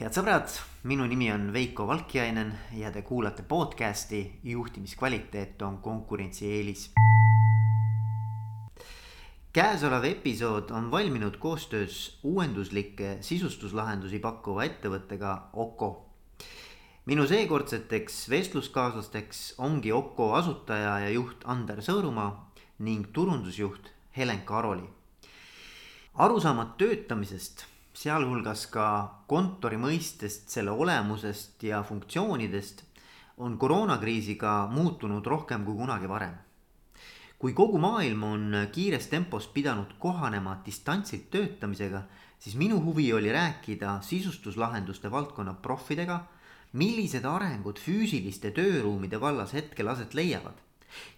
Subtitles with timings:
[0.00, 0.48] head sõbrad,
[0.88, 6.86] minu nimi on Veiko Valkjainen ja te kuulate podcasti juhtimiskvaliteet on konkurentsieelis.
[9.52, 16.06] käesolev episood on valminud koostöös uuenduslikke sisustuslahendusi pakkuva ettevõttega Oko.
[17.04, 22.46] minu seekordseteks vestluskaaslasteks ongi Oko asutaja ja juht Ander Sõõrumaa
[22.78, 24.88] ning turundusjuht Helen Karoli.
[26.14, 28.86] arusaamad töötamisest sealhulgas ka
[29.26, 32.84] kontori mõistest, selle olemusest ja funktsioonidest,
[33.40, 36.34] on koroonakriisiga muutunud rohkem kui kunagi varem.
[37.40, 42.02] kui kogu maailm on kiires tempos pidanud kohanema distantsilt töötamisega,
[42.38, 46.20] siis minu huvi oli rääkida sisustuslahenduste valdkonna proffidega,
[46.72, 50.60] millised arengud füüsiliste tööruumide vallas hetkel aset leiavad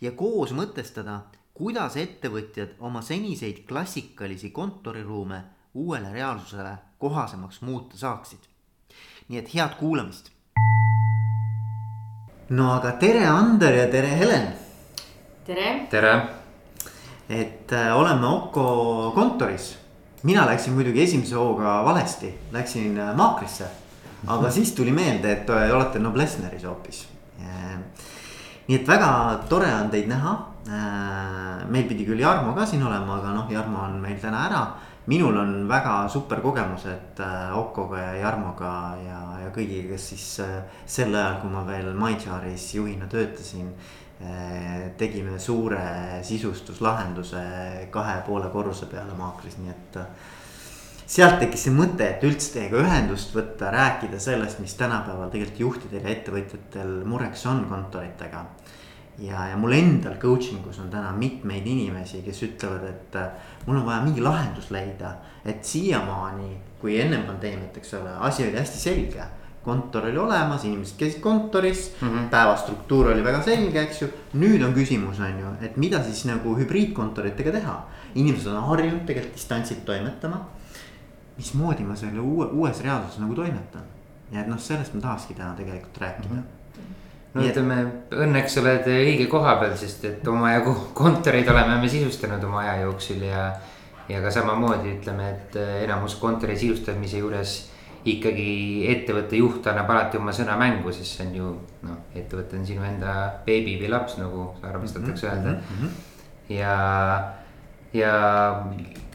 [0.00, 1.20] ja koos mõtestada,
[1.54, 5.42] kuidas ettevõtjad oma seniseid klassikalisi kontoriruume
[5.74, 8.38] uuele reaalsusele kohasemaks muuta saaksid.
[9.28, 10.30] nii et head kuulamist.
[12.50, 14.48] no aga tere, Ander ja tere, Helen.
[15.44, 15.86] tere.
[15.90, 16.26] tere.
[17.28, 19.78] et äh, oleme Oko kontoris.
[20.22, 23.66] mina läksin muidugi esimese hooga valesti, läksin äh, Maakrisse.
[24.26, 27.08] aga siis tuli meelde, et äh, olete Noblessneris hoopis
[27.40, 27.78] äh,.
[28.68, 31.66] nii et väga tore on teid näha äh,.
[31.68, 34.66] meil pidi küll Jarmo ka siin olema, aga noh, Jarmo on meil täna ära
[35.06, 40.60] minul on väga super kogemused äh, Okoga ja Jarmoga ja, ja kõigiga, kes siis äh,
[40.86, 43.72] sel ajal, kui ma veel MyCharis juhina töötasin
[44.22, 44.92] äh,.
[44.98, 47.42] tegime suure sisustuslahenduse
[47.90, 49.98] kahe poole korruse peale Maakris, nii et
[51.12, 56.06] sealt tekkis see mõte, et üldse teiega ühendust võtta, rääkida sellest, mis tänapäeval tegelikult juhtidel
[56.06, 58.46] ja ettevõtjatel mureks on kontoritega
[59.18, 63.82] ja, ja mul endal coaching us on täna mitmeid inimesi, kes ütlevad, et äh, mul
[63.82, 65.16] on vaja mingi lahendus leida.
[65.44, 69.24] et siiamaani, kui ennem pandeemiat, eks ole, asi oli hästi selge.
[69.62, 72.28] kontor oli olemas, inimesed käisid kontoris mm, -hmm.
[72.30, 74.08] päevastruktuur oli väga selge, eks ju.
[74.34, 77.86] nüüd on küsimus, on ju, et mida siis nagu hübriidkontoritega teha.
[78.14, 80.48] inimesed on harjunud tegelikult distantsilt toimetama.
[81.36, 83.82] mismoodi ma selle uue, uues reaalsuses nagu toimetan
[84.32, 86.38] ja et noh, sellest ma tahakski täna tegelikult rääkida mm.
[86.38, 86.61] -hmm
[87.34, 87.78] no ütleme,
[88.12, 93.22] õnneks oled õige koha peal, sest et omajagu kontoreid oleme me sisustanud oma aja jooksul
[93.26, 93.50] ja.
[94.08, 97.58] ja ka samamoodi ütleme, et enamus kontori sisustamise juures
[98.08, 101.50] ikkagi ettevõtte juht annab alati oma sõna mängu, sest see on ju
[101.86, 103.14] noh, ettevõte on sinu enda
[103.46, 105.78] beebi või laps, nagu armastatakse öelda mm.
[105.78, 105.92] -hmm.
[106.56, 106.76] ja,
[107.94, 108.12] ja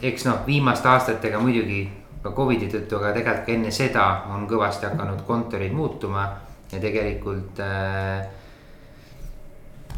[0.01, 1.83] eks noh, viimaste aastatega muidugi
[2.23, 6.27] ka Covidi tõttu, aga tegelikult ka enne seda on kõvasti hakanud kontorid muutuma
[6.71, 8.27] ja tegelikult äh,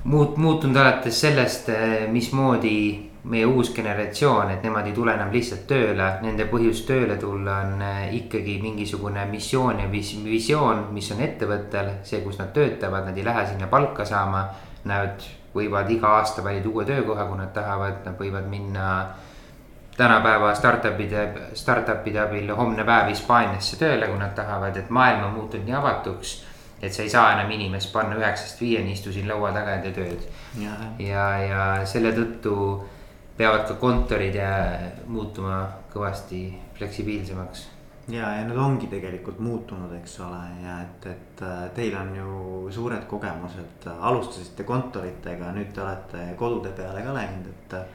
[0.03, 5.65] muut-, muutunud alates sellest, äh, mismoodi meie uus generatsioon, et nemad ei tule enam lihtsalt
[5.67, 11.23] tööle, nende põhjus tööle tulla on äh, ikkagi mingisugune missioon ja vis-, visioon, mis on
[11.25, 14.47] ettevõttel, see, kus nad töötavad, nad ei lähe sinna palka saama.
[14.87, 18.85] Nad võivad iga aasta valida uue töökoha, kui nad tahavad, nad võivad minna
[19.97, 21.25] tänapäeva startup'ide,
[21.59, 26.37] startup'ide abil homne päev Hispaaniasse tööle, kui nad tahavad, et maailm on muutunud nii avatuks
[26.81, 29.95] et sa ei saa enam inimest panna üheksast viieni, istu siin laua taga ja tee
[29.97, 30.29] tööd.
[30.63, 32.55] ja, ja, ja selle tõttu
[33.39, 34.53] peavad ka kontorid ja
[35.07, 35.61] muutuma
[35.93, 36.41] kõvasti
[36.79, 37.67] fleksibiilsemaks.
[38.11, 42.67] ja, ja nad ongi tegelikult muutunud, eks ole, ja et, et äh, teil on ju
[42.73, 47.89] suured kogemused, alustasite kontoritega, nüüd te olete kodude peale ka läinud, et äh....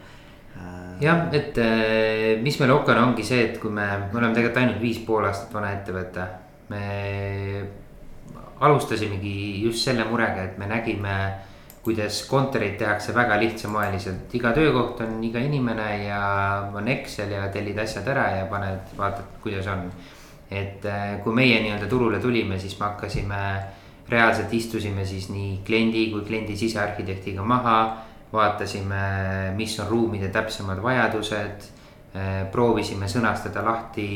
[1.03, 4.85] jah, et äh, mis meil Okon ongi see, et kui me, me oleme tegelikult ainult
[4.85, 6.29] viis pool aastat vana ettevõte,
[6.71, 6.85] me
[8.61, 11.15] alustasimegi just selle murega, et me nägime,
[11.85, 16.21] kuidas kontoreid tehakse väga lihtsamoeliselt, iga töökoht on iga inimene ja
[16.73, 19.91] on Excel ja tellid asjad ära ja paned, vaatad, kuidas on.
[20.51, 23.39] et äh, kui meie nii-öelda turule tulime, siis me hakkasime,
[24.09, 27.79] reaalselt istusime siis nii kliendi kui kliendi sisearhitektiga maha.
[28.35, 29.01] vaatasime,
[29.55, 31.69] mis on ruumide täpsemad vajadused.
[32.15, 34.07] Äh, proovisime sõnastada lahti,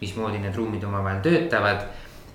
[0.00, 1.84] mismoodi need ruumid omavahel töötavad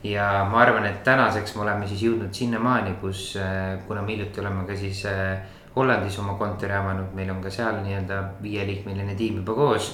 [0.05, 4.41] ja ma arvan, et tänaseks me oleme siis jõudnud sinnamaani, kus äh, kuna me hiljuti
[4.43, 5.37] oleme ka siis äh,
[5.75, 9.89] Hollandis oma kontori avanud, meil on ka seal nii-öelda viieliikmeline tiim juba koos.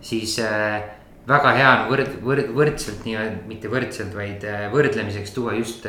[0.00, 0.82] siis äh,
[1.28, 5.86] väga hea on võrd-, võrd-, võrdselt nii-öelda, mitte võrdselt, vaid võrdlemiseks tuua just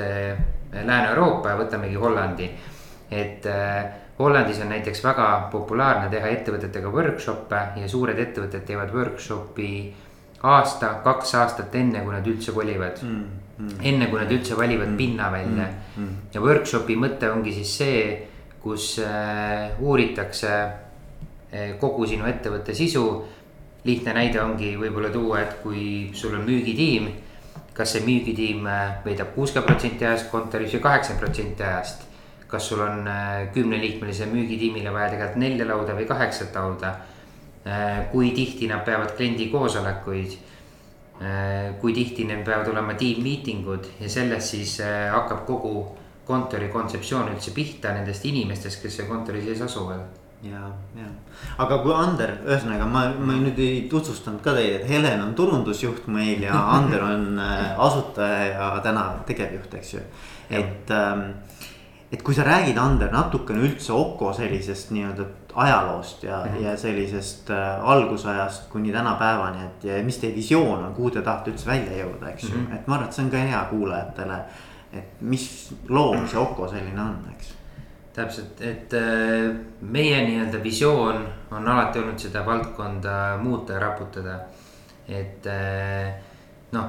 [0.74, 2.50] Lääne-Euroopa ja võtamegi Hollandi.
[3.12, 3.46] et
[4.20, 9.72] Hollandis on näiteks väga populaarne teha ettevõtetega workshop'e ja suured ettevõtted teevad workshop'i
[10.44, 13.82] aasta, kaks aastat enne, kui nad üldse kolivad mm mm..
[13.82, 14.98] enne kui nad üldse valivad mm.
[14.98, 15.98] pinna välja mm.
[15.98, 16.16] mm..
[16.34, 18.00] ja workshopi mõte ongi siis see,
[18.64, 23.06] kus äh, uuritakse äh, kogu sinu ettevõtte sisu.
[23.84, 27.10] lihtne näide ongi võib-olla tuua, et kui sul on müügitiim
[27.74, 28.68] kas see müügitiim
[29.06, 32.10] veedab kuuskümmend protsenti ajast kontoris või kaheksakümmend protsenti ajast.
[32.48, 33.08] kas sul on
[33.54, 36.94] kümneliikmelise müügitiimile vaja tegelikult nelja lauda või kaheksat lauda.
[38.12, 40.38] kui tihti nad peavad kliendi koosolekuid
[41.80, 45.76] kui tihti neil peavad olema tiim-miitingud ja sellest siis hakkab kogu
[46.28, 50.04] kontori kontseptsioon üldse pihta nendest inimestest, kes seal kontori sees asuvad.
[50.44, 50.60] Ja,
[51.00, 51.08] ja,
[51.64, 56.10] aga kui Ander, ühesõnaga ma, ma nüüd ei tutvustanud ka teid, et Helen on turundusjuht
[56.12, 60.04] meil ja Ander on äh, asutaja ja täna tegevjuht, eks ju.
[60.52, 61.30] et, ähm,
[62.12, 66.64] et kui sa räägid, Ander, natukene üldse Oko sellisest nii-öelda ajaloost ja mm, -hmm.
[66.64, 71.52] ja sellisest äh, algusajast kuni tänapäevani, et ja mis teie visioon on, kuhu te tahate
[71.52, 72.76] üldse välja jõuda, eks ju mm, -hmm.
[72.76, 74.40] et ma arvan, et see on ka hea kuulajatele.
[74.94, 77.54] et mis loom see Oko selline on, eks
[78.14, 84.40] täpselt, et äh, meie nii-öelda visioon on alati olnud seda valdkonda muuta ja raputada.
[85.08, 86.14] et äh,
[86.72, 86.86] noh,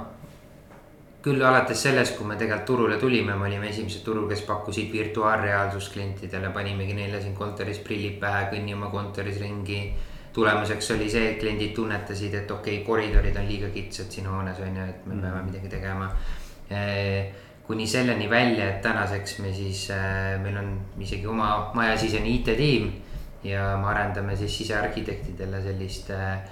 [1.24, 5.94] küll alates sellest, kui me tegelikult turule tulime, me olime esimesed turul, kes pakkusid virtuaalreaalsust
[5.94, 9.86] klientidele, panimegi neile siin kontoris prillid pähe, kõnni oma kontoris ringi.
[10.34, 14.58] tulemuseks oli see, et kliendid tunnetasid, et okei okay,, koridorid on liiga kitsad siin hoones
[14.58, 15.44] on ju, et me peame mm.
[15.46, 16.08] midagi tegema
[16.74, 17.30] äh,
[17.66, 22.90] kuni selleni välja, et tänaseks me siis äh,, meil on isegi oma majasisene IT-tiim.
[23.44, 26.42] ja me arendame siis sisearhitektidele sellist äh,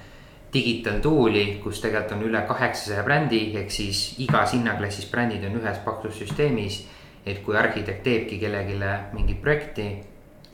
[0.53, 5.79] digital tool'i, kus tegelikult on üle kaheksasaja brändi, ehk siis igas hinnaklassis brändid on ühes
[5.85, 6.87] paksussüsteemis.
[7.27, 8.75] et kui arhitekt teebki kellelegi
[9.13, 9.85] mingit projekti,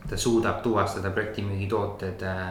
[0.09, 2.43] ta suudab tuvastada projektimüügitooted äh,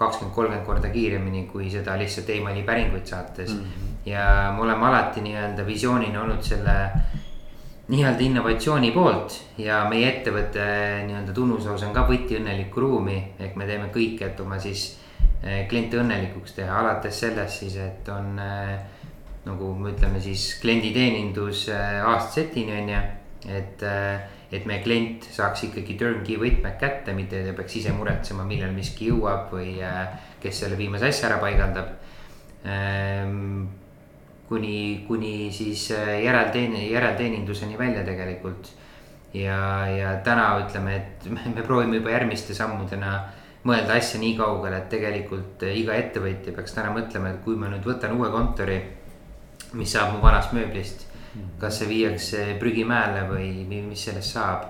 [0.00, 3.60] kakskümmend, kolmkümmend korda kiiremini, kui seda lihtsalt emaili päringuid saates mm.
[3.60, 4.10] -hmm.
[4.10, 6.76] ja me oleme alati nii-öelda visioonina olnud selle
[7.88, 10.64] nii-öelda innovatsiooni poolt ja meie ettevõtte
[11.06, 13.18] nii-öelda tunnusloos on ka võtiõnnelikku ruumi.
[13.38, 15.00] ehk me teeme kõike, et oma siis
[15.68, 18.74] kliente õnnelikuks teha, alates sellest siis, et on äh,
[19.46, 23.00] nagu me ütleme siis klienditeenindus äh, aastasetini on ju,
[23.56, 23.88] et
[24.50, 29.06] et meie klient saaks ikkagi turnkey võtmed kätte, mitte ei peaks ise muretsema, millal miski
[29.12, 29.76] jõuab või
[30.42, 31.92] kes selle viimase asja ära paigaldab.
[32.66, 33.68] Ähm,
[34.50, 38.72] kuni, kuni siis äh, järelteen-, järelteeninduseni välja tegelikult.
[39.34, 43.12] ja, ja täna ütleme, et me proovime juba järgmiste sammudena
[43.64, 47.68] mõelda asja nii kaugele, et tegelikult äh, iga ettevõtja peaks täna mõtlema, et kui ma
[47.72, 48.80] nüüd võtan uue kontori,
[49.72, 51.10] mis saab mu vanast mööblist
[51.60, 54.68] kas see viiakse prügimäele või mis sellest saab.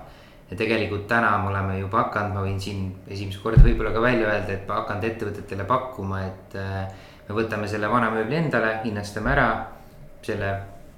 [0.51, 4.27] ja tegelikult täna me oleme juba hakanud, ma võin siin esimest korda võib-olla ka välja
[4.27, 6.91] öelda, et hakanud ettevõtetele pakkuma, et äh,
[7.29, 9.49] me võtame selle vana mööbli endale, hinnastame ära.
[10.21, 10.51] selle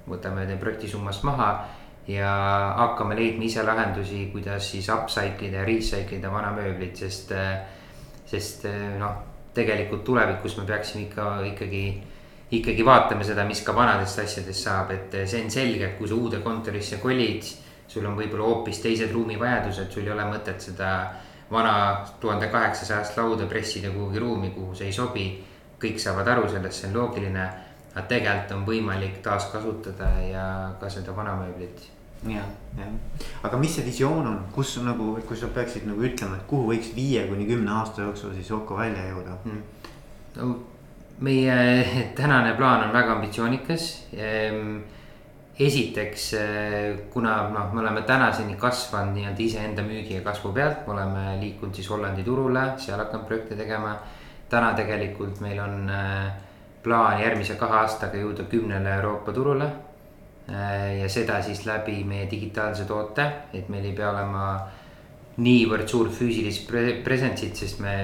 [0.08, 1.64] võtame projekti summast maha
[2.06, 2.28] ja
[2.76, 7.62] hakkame leidma ise lahendusi, kuidas siis upcycle ida ja recycle ida vana mööblit, sest, äh,
[8.26, 9.14] sest äh, noh,
[9.54, 11.84] tegelikult tulevikus me peaksime ikka ikkagi
[12.50, 16.18] ikkagi vaatame seda, mis ka vanadest asjadest saab, et see on selge, et kui sa
[16.18, 17.52] uude kontorisse kolid.
[17.88, 20.88] sul on võib-olla hoopis teised ruumivajadused, sul ei ole mõtet seda
[21.50, 21.74] vana
[22.20, 25.26] tuhande kaheksasajast lauda pressida kuhugi ruumi, kuhu see ei sobi.
[25.80, 27.48] kõik saavad aru sellest, see on loogiline.
[27.94, 30.46] aga tegelikult on võimalik taaskasutada ja
[30.80, 31.93] ka seda vana mööblit
[32.28, 32.92] jah, jah,
[33.42, 36.94] aga mis see visioon on, kus nagu, kui sa peaksid nagu ütlema, et kuhu võiks
[36.96, 39.62] viie kuni kümne aasta jooksul siis Oko välja jõuda hmm.?
[40.38, 40.54] no
[41.18, 41.86] meie
[42.16, 44.06] tänane plaan on väga ambitsioonikas.
[44.16, 44.76] Ehm,
[45.58, 50.92] esiteks, eh, kuna noh, me oleme tänaseni kasvanud nii-öelda iseenda müügi ja kasvu pealt, me
[50.92, 53.96] oleme liikunud siis Hollandi turule, seal hakanud projekte tegema.
[54.48, 56.32] täna tegelikult meil on eh,
[56.82, 59.70] plaan järgmise kahe aastaga jõuda kümnele Euroopa turule.
[60.44, 63.24] Eh, ja seda siis läbi meie digitaalse toote,
[63.56, 64.48] et meil ei pea olema
[65.40, 66.68] niivõrd suurt füüsilist
[67.04, 67.94] presence'it, sest me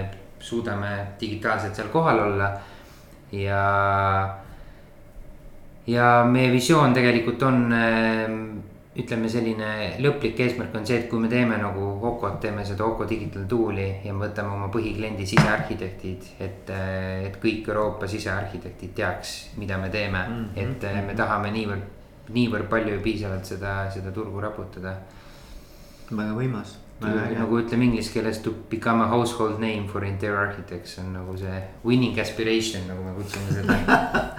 [0.40, 2.49] suudame digitaalselt seal kohal olla
[3.37, 3.61] ja,
[5.87, 8.40] ja meie visioon tegelikult on ehm,
[9.04, 13.04] ütleme, selline lõplik eesmärk on see, et kui me teeme nagu Okot, teeme seda Oko
[13.04, 16.32] Digital Tool'i ja me võtame oma põhikliendi sisearhitektid.
[16.40, 20.62] et, eh, et kõik Euroopa sisearhitektid teaks, mida me teeme mm, -hmm.
[20.64, 22.00] et eh, me tahame niivõrd,
[22.34, 24.94] niivõrd palju ja piisavalt seda, seda turgu raputada.
[26.10, 26.78] väga võimas.
[27.00, 31.60] Nagu ütleme inglise keeles to become a household name for interior architects on nagu see
[31.84, 33.76] winning aspiration, nagu me kutsume seda.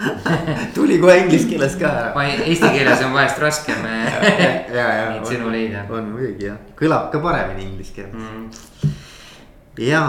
[0.75, 1.89] Tuli kohe inglise keeles ka.
[2.03, 2.27] Ära.
[2.45, 5.87] Eesti keeles on vahest raskem neid sõnu leida.
[5.89, 8.13] on muidugi jah, kõlab ka paremini inglise keeles.
[8.13, 8.93] Mm..
[9.87, 10.05] ja,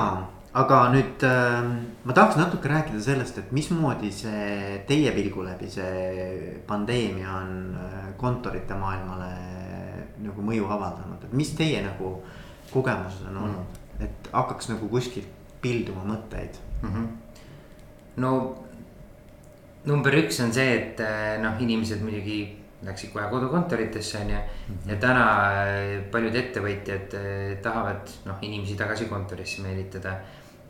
[0.53, 1.63] aga nüüd äh,
[2.05, 8.11] ma tahaks natuke rääkida sellest, et mismoodi see teie pilgu läbi see pandeemia on äh,
[8.21, 9.31] kontorite maailmale
[10.23, 12.19] nagu mõju avaldanud, et mis teie nagu
[12.73, 16.91] kogemused on olnud, et hakkaks nagu kuskilt pilduma mõtteid mm?
[16.91, 17.07] -hmm.
[18.21, 18.33] no
[19.89, 22.43] number üks on see, et äh, noh, inimesed muidugi
[22.85, 24.45] läksid kohe kodukontoritesse on ju.
[24.87, 25.25] ja täna
[25.65, 27.17] äh, paljud ettevõtjad
[27.65, 30.21] tahavad noh, inimesi tagasi kontorisse meelitada.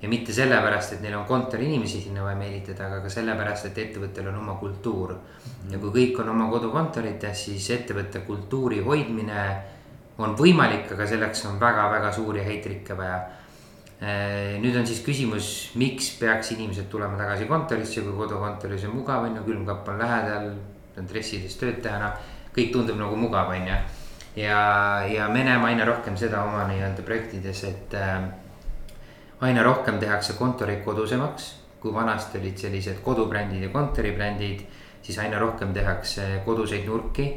[0.03, 4.29] Ja mitte sellepärast, et neil on kontoriinimesi sinna vaja meelitada, aga ka sellepärast, et ettevõttel
[4.33, 5.15] on oma kultuur.
[5.71, 9.45] ja kui kõik on oma kodukontorites, siis ettevõtte kultuuri hoidmine
[10.19, 13.23] on võimalik, aga selleks on väga-väga suuri häid trikke vaja
[14.03, 19.29] Äh, nüüd on siis küsimus, miks peaks inimesed tulema tagasi kontorisse, kui kodukontoris on mugav,
[19.29, 20.49] on ju, külmkapp on lähedal,
[20.99, 22.33] on dressides tööd teha, noh.
[22.57, 23.77] kõik tundub nagu mugav, on ju.
[24.43, 24.59] ja,
[25.07, 28.27] ja me näeme aina rohkem seda oma nii-öelda projektides, et äh,
[29.43, 31.59] aina rohkem tehakse kontoreid kodusemaks.
[31.83, 34.61] kui vanasti olid sellised kodubrändid ja kontoribrändid,
[35.03, 37.33] siis aina rohkem tehakse koduseid nurki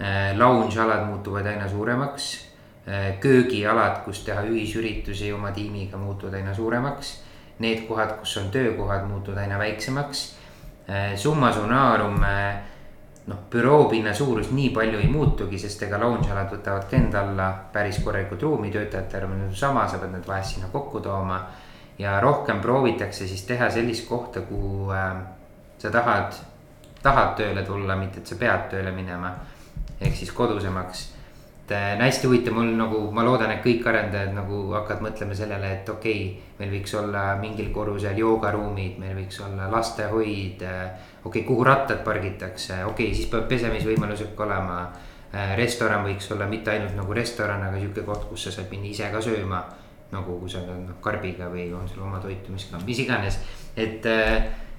[0.00, 0.38] äh,.
[0.38, 7.14] Lounge alad muutuvad aina suuremaks Äh, köögialad, kus teha ühisüritusi oma tiimiga, muutuvad aina suuremaks.
[7.64, 10.24] Need kohad, kus on töökohad, muutuvad aina väiksemaks.
[10.84, 12.20] Äh, summa summarum
[13.26, 17.48] noh, büroopinna suurus nii palju ei muutugi, sest ega lounge alad võtavad ka enda alla
[17.72, 21.44] päris korralikult ruumi, töötajate arv on sama, sa pead need vahest sinna kokku tooma.
[21.98, 25.16] ja rohkem proovitakse siis teha sellist kohta, kuhu äh,
[25.78, 26.32] sa tahad,
[27.02, 29.34] tahad tööle tulla, mitte et sa pead tööle minema.
[30.00, 31.13] ehk siis kodusemaks
[31.64, 35.70] et äh, hästi huvitav, mul nagu, ma loodan, et kõik arendajad nagu hakkavad mõtlema sellele,
[35.78, 36.50] et okei okay,.
[36.58, 40.60] meil võiks olla mingil korrusel joogaruumid, meil võiks olla lastehoid.
[40.62, 40.82] Äh,
[41.24, 44.82] okei okay,, kuhu rattad pargitakse, okei okay,, siis peab pesemisvõimalused ka olema.
[45.32, 48.92] Äh, restoran võiks olla mitte ainult nagu restoran, aga sihuke koht, kus sa saad minna
[48.92, 49.64] ise ka sööma.
[50.14, 53.40] nagu kui sa oled noh karbiga või on sul oma toitumiskamm, mis iganes,
[53.74, 54.04] et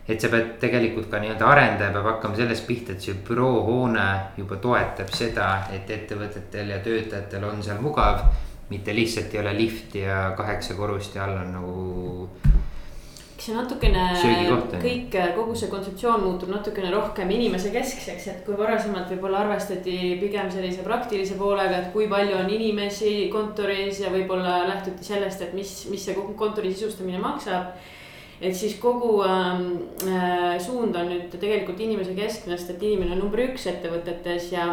[0.07, 4.59] et sa pead tegelikult ka nii-öelda arendaja peab hakkama sellest pihta, et see büroohoone juba
[4.61, 8.27] toetab seda, et ettevõtetel ja töötajatel on seal mugav.
[8.69, 12.29] mitte lihtsalt ei ole lifti ja kaheksa korrust ja all on nagu.
[13.37, 14.05] see natukene
[14.81, 20.49] kõik, kogu see kontseptsioon muutub natukene rohkem inimese keskseks, et kui varasemalt võib-olla arvestati pigem
[20.51, 25.75] sellise praktilise poolega, et kui palju on inimesi kontoris ja võib-olla lähtuti sellest, et mis,
[25.89, 27.73] mis see kontori sisustamine maksab
[28.41, 29.67] et siis kogu ähm,
[30.07, 34.67] äh, suund on nüüd tegelikult inimese keskmest, et inimene on number üks ettevõtetes ja,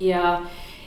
[0.00, 0.36] ja.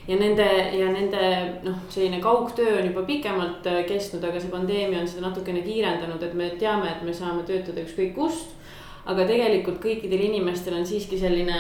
[0.08, 0.48] ja nende
[0.78, 1.28] ja nende
[1.64, 6.24] noh, selline kaugtöö on juba pikemalt äh, kestnud, aga see pandeemia on seda natukene kiirendanud,
[6.24, 8.60] et me teame, et me saame töötada ükskõik kust
[9.04, 11.58] aga tegelikult kõikidel inimestel on siiski selline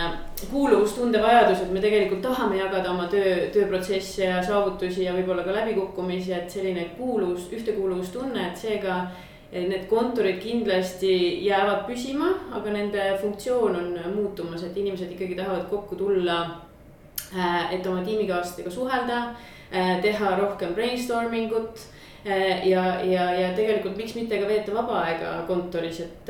[0.47, 5.55] kuuluvustunde vajadus, et me tegelikult tahame jagada oma töö, tööprotsesse ja saavutusi ja võib-olla ka
[5.57, 9.01] läbikukkumisi, et selline kuuluvus, ühtekuuluvustunne, et seega
[9.53, 15.95] Need kontorid kindlasti jäävad püsima, aga nende funktsioon on muutumas, et inimesed ikkagi tahavad kokku
[15.95, 16.39] tulla.
[17.37, 19.19] Äh, et oma tiimikaaslastega suhelda,
[19.73, 21.87] äh, teha rohkem brainstorming ut
[22.63, 26.29] ja, ja, ja tegelikult miks mitte ka veeta vaba aega kontoris, et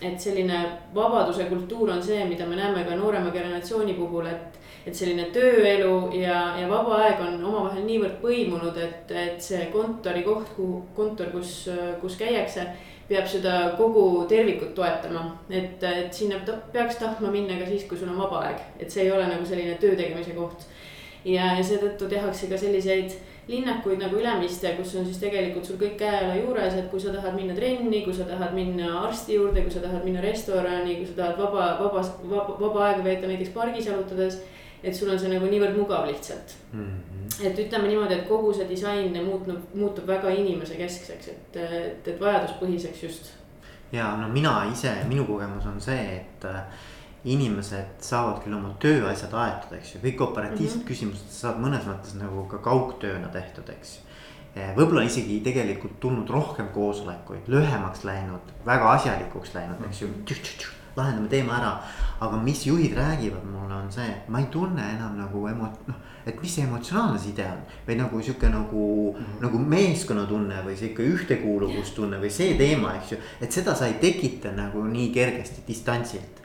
[0.00, 0.62] et selline
[0.94, 5.94] vabaduse kultuur on see, mida me näeme ka noorema generatsiooni puhul, et et selline tööelu
[6.16, 11.66] ja, ja vaba aeg on omavahel niivõrd põimunud, et, et see kontorikoht, kuhu, kontor, kus,
[12.00, 12.64] kus käiakse,
[13.10, 15.24] peab seda kogu tervikut toetama.
[15.50, 16.38] et, et sinna
[16.72, 19.46] peaks tahtma minna ka siis, kui sul on vaba aeg, et see ei ole nagu
[19.46, 20.64] selline töö tegemise koht.
[21.24, 23.18] ja, ja seetõttu tehakse ka selliseid
[23.50, 27.34] linnakuid nagu Ülemiste, kus on siis tegelikult sul kõik käe-jala juures, et kui sa tahad
[27.34, 31.18] minna trenni, kui sa tahad minna arsti juurde, kui sa tahad minna restorani, kui sa
[31.18, 34.40] tahad vaba, vaba, vaba, vaba aega veeta näiteks pargis jalutades
[34.82, 36.84] et sul on see nagu niivõrd mugav lihtsalt mm.
[36.84, 37.46] -hmm.
[37.46, 42.20] et ütleme niimoodi, et kogu see disain muutub, muutub väga inimese keskseks, et, et, et
[42.20, 43.32] vajaduspõhiseks just.
[43.92, 46.62] ja no mina ise, minu kogemus on see, et äh,
[47.24, 50.88] inimesed saavad küll oma tööasjad aetud, eks ju, kõik operatiivsed mm -hmm.
[50.88, 53.98] küsimused saavad mõnes mõttes nagu ka kaugtööna tehtud, eks
[54.56, 60.78] äh, võib-olla isegi tegelikult tulnud rohkem koosolekuid, lühemaks läinud, väga asjalikuks läinud, eks ju mm
[60.96, 61.72] lahendame teema ära.
[62.20, 65.94] aga mis juhid räägivad mulle on see, et ma ei tunne enam nagu emo-, noh,
[66.26, 67.62] et mis see emotsionaalne side on.
[67.86, 68.82] või nagu sihuke nagu
[69.14, 69.40] mm, -hmm.
[69.44, 73.18] nagu meeskonnatunne või sihuke ühtekuuluvustunne või see teema, eks ju.
[73.40, 76.39] et seda sa ei tekita nagu nii kergesti distantsilt.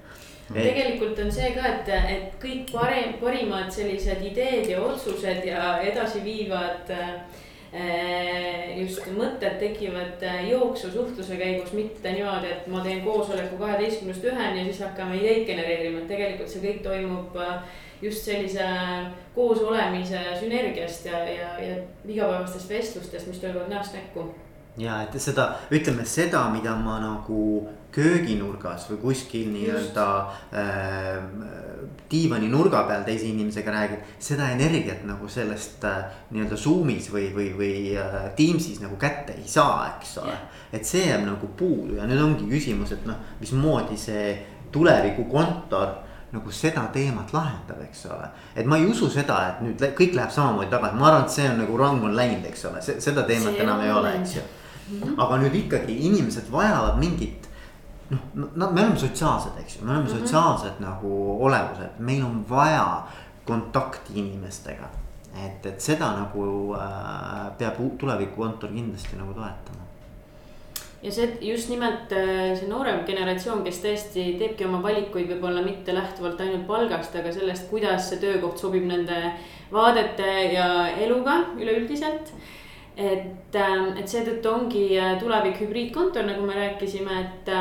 [0.54, 6.94] Tegelikult on see ka, et, et kõik parim, parimad sellised ideed ja otsused ja edasiviivad
[7.76, 14.62] Äh, just mõtted tekivad äh, jooksusuhtluse käigus, mitte niimoodi, et ma teen koosoleku kaheteistkümnest üheni
[14.62, 18.70] ja siis hakkame ideid genereerima, et tegelikult see kõik toimub äh, just sellise
[19.36, 21.76] koos olemise sünergiast ja, ja, ja
[22.06, 24.30] igapäevastest vestlustest, mis toimuvad näost näkku.
[24.80, 27.42] Ja et seda, ütleme seda, mida ma nagu
[27.96, 30.06] kööginurgas või kuskil nii-öelda
[30.52, 31.22] äh,
[32.12, 34.02] diivani nurga peal teise inimesega räägin.
[34.20, 39.48] seda energiat nagu sellest äh, nii-öelda Zoom'is või, või, või äh, Teams'is nagu kätte ei
[39.48, 40.36] saa, eks ole.
[40.74, 44.34] et see jääb nagu puudu ja nüüd ongi küsimus, et noh, mismoodi see
[44.76, 46.02] tulevikukontor
[46.36, 48.28] nagu seda teemat lahendab, eks ole.
[48.56, 51.48] et ma ei usu seda, et nüüd kõik läheb samamoodi tagasi, ma arvan, et see
[51.50, 54.46] on nagu rang on läinud, eks ole, seda teemat see enam ei ole, eks ju.
[54.86, 55.16] Mhm.
[55.18, 57.45] aga nüüd ikkagi inimesed vajavad mingit
[58.10, 60.20] noh, no me oleme sotsiaalsed, eks ju, me oleme mm -hmm.
[60.20, 63.04] sotsiaalsed nagu olevused, meil on vaja
[63.46, 64.90] kontakti inimestega.
[65.46, 69.86] et, et seda nagu äh, peab tulevikukontor kindlasti nagu toetama
[71.06, 75.94] ja see just nimelt äh, see noorem generatsioon, kes tõesti teebki oma valikuid võib-olla mitte
[75.94, 79.20] lähtuvalt ainult palgast, aga sellest, kuidas see töökoht sobib nende
[79.74, 80.68] vaadete ja
[81.06, 82.34] eluga üleüldiselt.
[82.98, 87.52] Et, äh, et seetõttu ongi äh, tulevik hübriidkontor, nagu me rääkisime, et,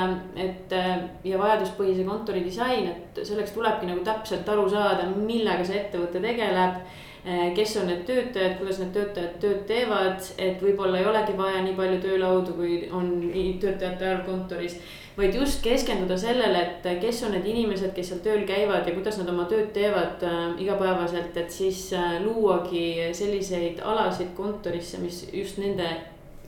[0.41, 0.77] et
[1.25, 6.85] ja vajaduspõhise kontori disain, et selleks tulebki nagu täpselt aru saada, millega see ettevõte tegeleb
[7.25, 11.63] Eh, kes on need töötajad, kuidas need töötajad tööd teevad, et võib-olla ei olegi vaja
[11.65, 13.15] nii palju töölaudu, kui on
[13.63, 14.75] töötajate arv kontoris.
[15.17, 19.21] Vaid just keskenduda sellele, et kes on need inimesed, kes seal tööl käivad ja kuidas
[19.21, 25.63] nad oma tööd teevad äh, igapäevaselt, et siis äh, luuagi selliseid alasid kontorisse, mis just
[25.63, 25.93] nende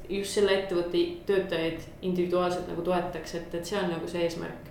[0.08, 4.70] just selle ettevõtte töötajaid individuaalselt nagu toetaks, et, et see on nagu see eesmärk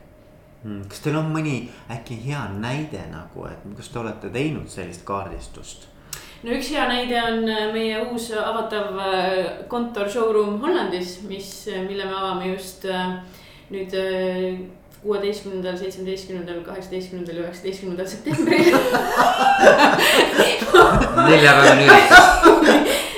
[0.63, 0.85] hmm,.
[0.91, 1.57] kas teil on mõni
[1.91, 5.89] äkki hea näide nagu, et kas te olete teinud sellist kaardistust?
[6.43, 9.39] no üks hea näide on äh, meie uus avatav äh,
[9.71, 12.87] kontor showroom Hollandis, mis, äh, mille me avame just
[13.73, 13.93] nüüd
[15.03, 18.71] kuueteistkümnendal, seitsmeteistkümnendal, kaheksateistkümnendal ja üheksateistkümnendal septembril
[21.29, 22.19] neljapäevane üritus.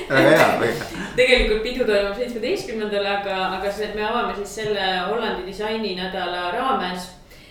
[0.10, 4.90] väga hea, väga hea tegelikult pidu toimub seitsmeteistkümnendal, aga, aga see, me avame siis selle
[5.08, 7.10] Hollandi disaininädala raames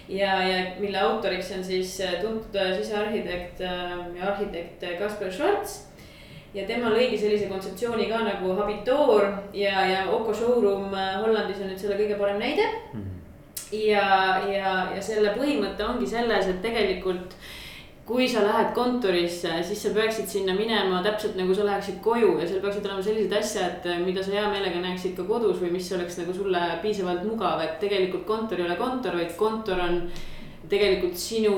[0.09, 5.81] ja, ja mille autoriks on siis äh, tuntud äh, sisearhitekt äh, ja arhitekt Kaspar Schwarz.
[6.57, 11.83] Ja tema lõigi sellise kontseptsiooni ka nagu Habitoor ja, ja Oko showroom Hollandis on nüüd
[11.83, 13.03] selle kõige parem näide mm.
[13.03, 13.79] -hmm.
[13.85, 14.09] ja,
[14.49, 17.37] ja, ja selle põhimõte ongi selles, et tegelikult
[18.07, 22.47] kui sa lähed kontorisse, siis sa peaksid sinna minema täpselt nagu sa läheksid koju ja
[22.47, 26.21] seal peaksid olema sellised asjad, mida sa hea meelega näeksid ka kodus või mis oleks
[26.21, 29.99] nagu sulle piisavalt mugav, et tegelikult kontor ei ole kontor, vaid kontor on
[30.71, 31.57] tegelikult sinu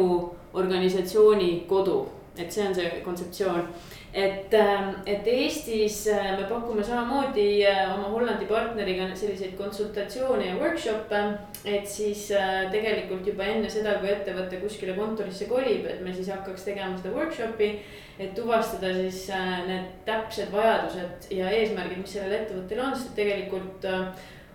[0.56, 2.00] organisatsiooni kodu,
[2.38, 3.68] et see on see kontseptsioon
[4.14, 10.54] et, ähm, et Eestis äh, me pakume samamoodi äh, oma Hollandi partneriga selliseid konsultatsioone ja
[10.56, 11.22] workshop'e.
[11.64, 16.30] et siis äh, tegelikult juba enne seda, kui ettevõte kuskile kontorisse kolib, et me siis
[16.32, 17.70] hakkaks tegema seda workshop'i.
[18.18, 19.28] et tuvastada siis
[19.68, 23.86] need täpsed vajadused ja eesmärgid, mis sellel ettevõttel on, sest tegelikult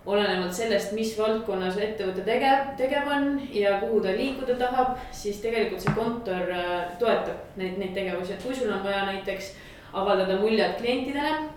[0.06, 5.84] olenevalt sellest, mis valdkonnas ettevõte tegev, tegev on ja kuhu ta liikuda tahab, siis tegelikult
[5.84, 9.54] see kontor äh, toetab neid, neid tegevusi, et kui sul on vaja näiteks
[9.94, 11.48] avaldada muljet klientidele,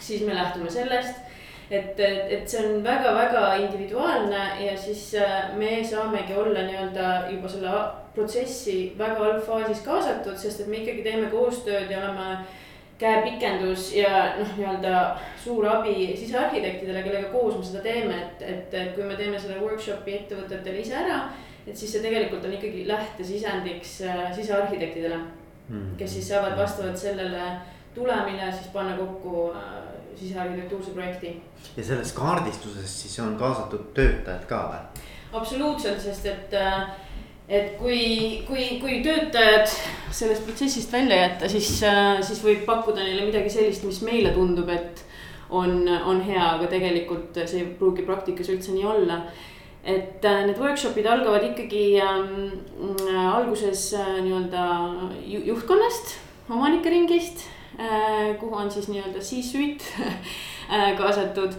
[0.00, 1.26] siis me lähtume sellest.
[1.70, 7.74] et, et see on väga-väga individuaalne ja siis äh, me saamegi olla nii-öelda juba selle
[8.14, 12.40] protsessi väga algfaasis kaasatud, sest et me ikkagi teeme koostööd ja oleme
[13.00, 14.94] käepikendus ja noh, nii-öelda
[15.40, 19.60] suur abi sisearhitektidele, kellega koos me seda teeme, et, et, et kui me teeme selle
[19.62, 21.20] workshop'i ettevõtetele ise ära.
[21.66, 25.18] et siis see tegelikult on ikkagi lähtesisendiks äh, sisearhitektidele
[25.68, 27.52] mm., kes siis saavad vastavalt sellele
[27.94, 29.70] tulemile siis panna kokku äh,
[30.16, 31.42] sisearhitektuurse projekti.
[31.76, 35.06] ja selles kaardistuses siis on kaasatud töötajad ka või?
[35.32, 36.90] absoluutselt, sest et äh,
[37.50, 38.00] et kui,
[38.46, 39.66] kui, kui töötajad
[40.14, 44.70] sellest protsessist välja jätta, siis, äh, siis võib pakkuda neile midagi sellist, mis meile tundub,
[44.70, 45.04] et
[45.50, 49.22] on, on hea, aga tegelikult see ei pruugi praktikas üldse nii olla.
[49.80, 52.50] et äh, need workshop'id algavad ikkagi ähm,
[53.16, 54.64] alguses äh, nii-öelda
[55.24, 56.18] juhtkonnast,
[56.52, 57.46] omanike ringist
[57.78, 59.84] äh,, kuhu on siis nii-öelda C-suite
[60.74, 61.56] äh, kaasatud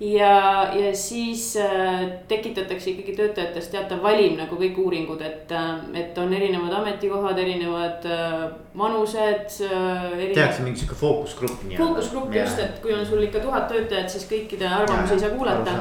[0.00, 6.18] ja, ja siis äh, tekitatakse ikkagi töötajates teatav valim nagu kõik uuringud, et, äh, et
[6.18, 8.44] on erinevad ametikohad, erinevad äh,
[8.78, 10.34] vanused äh,.
[10.34, 14.68] tehakse mingi sihuke fookusgrupp fookusgrupp just, et kui on sul ikka tuhat töötajat, siis kõikide
[14.70, 15.80] arvamusi ei saa kuulata.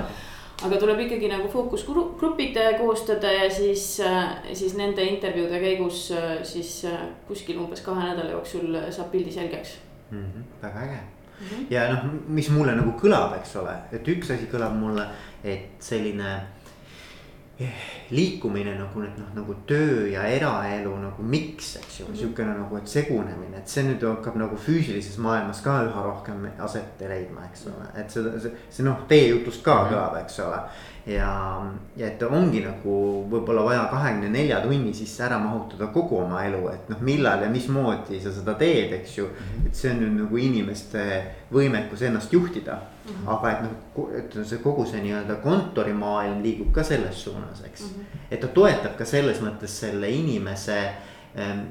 [0.66, 4.00] aga tuleb ikkagi nagu fookusgrupid koostada ja siis,
[4.54, 6.08] siis nende intervjuude käigus
[6.44, 6.80] siis
[7.28, 9.78] kuskil umbes kahe nädala jooksul saab pildi selgeks
[10.10, 10.24] mm.
[10.24, 11.17] -hmm, väga äge.
[11.70, 15.08] Ja noh, mis mulle nagu kõlab, eks ole, et üks asi kõlab mulle,
[15.44, 16.36] et selline
[18.12, 22.54] liikumine nagu nüüd noh, nagu töö ja eraelu nagu miks, eks ju mm -hmm., sihukene
[22.58, 27.48] nagu, et segunemine, et see nüüd hakkab nagu füüsilises maailmas ka üha rohkem aset leidma,
[27.52, 29.94] eks ole, et seda, see, see noh, teie jutust ka mm -hmm.
[29.94, 30.60] kõlab, eks ole.
[31.06, 31.32] ja,
[31.96, 36.70] ja et ongi nagu võib-olla vaja kahekümne nelja tunni sisse ära mahutada kogu oma elu,
[36.70, 39.28] et noh, millal ja mismoodi sa seda teed, eks ju.
[39.66, 43.14] et see on nüüd nagu inimeste võimekus ennast juhtida mm.
[43.14, 43.34] -hmm.
[43.36, 47.88] aga et noh, et see kogu see nii-öelda kontorimaailm liigub ka selles suunas, eks mm.
[47.90, 48.24] -hmm.
[48.32, 50.80] et ta toetab ka selles mõttes selle inimese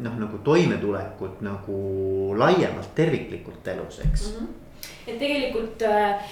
[0.00, 1.80] noh, nagu toimetulekut nagu
[2.38, 4.46] laiemalt terviklikult elus, eks mm.
[4.46, 4.66] -hmm
[5.06, 6.26] et tegelikult äh,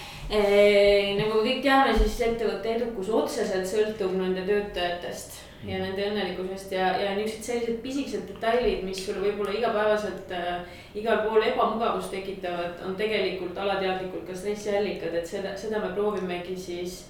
[1.18, 6.90] nagu me kõik teame, siis ettevõtte edukus otseselt sõltub nende töötajatest ja nende õnnelikkusest ja,
[7.00, 12.96] ja niisugused sellised pisikesed detailid, mis sulle võib-olla igapäevaselt äh, igal pool ebamugavust tekitavad, on
[13.00, 17.03] tegelikult alateadlikult ka stressiallikad, et seda, seda me proovimegi siis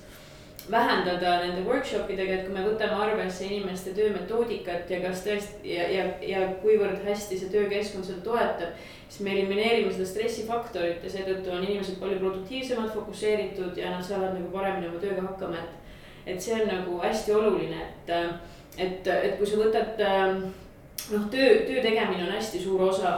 [0.70, 5.88] vähendada nende workshop idega, et kui me võtame arvesse inimeste töömetoodikat ja kas tõesti ja,
[5.92, 8.78] ja, ja kuivõrd hästi see töökeskkond seda toetab
[9.14, 14.34] siis me elimineerime seda stressifaktorit ja seetõttu on inimesed palju produktiivsemad, fokusseeritud ja nad saavad
[14.34, 15.80] nagu paremini oma tööga hakkama, et.
[16.26, 18.12] Et see on nagu hästi oluline, et,
[18.78, 23.14] et, et kui sa võtad noh, töö, töö tegemine on hästi suur osa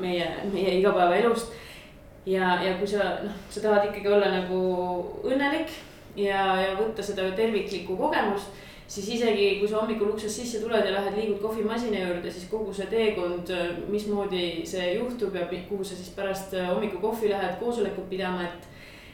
[0.00, 1.52] meie, meie igapäevaelust.
[2.26, 4.60] ja, ja kui sa noh, sa tahad ikkagi olla nagu
[5.24, 5.74] õnnelik
[6.16, 10.92] ja, ja võtta seda terviklikku kogemust siis isegi kui sa hommikul uksest sisse tuled ja
[10.92, 13.50] lähed, liigud kohvimasina juurde, siis kogu see teekond,
[13.90, 18.70] mismoodi see juhtub ja kuhu sa siis pärast hommikukohvi lähed koosolekut pidama, et.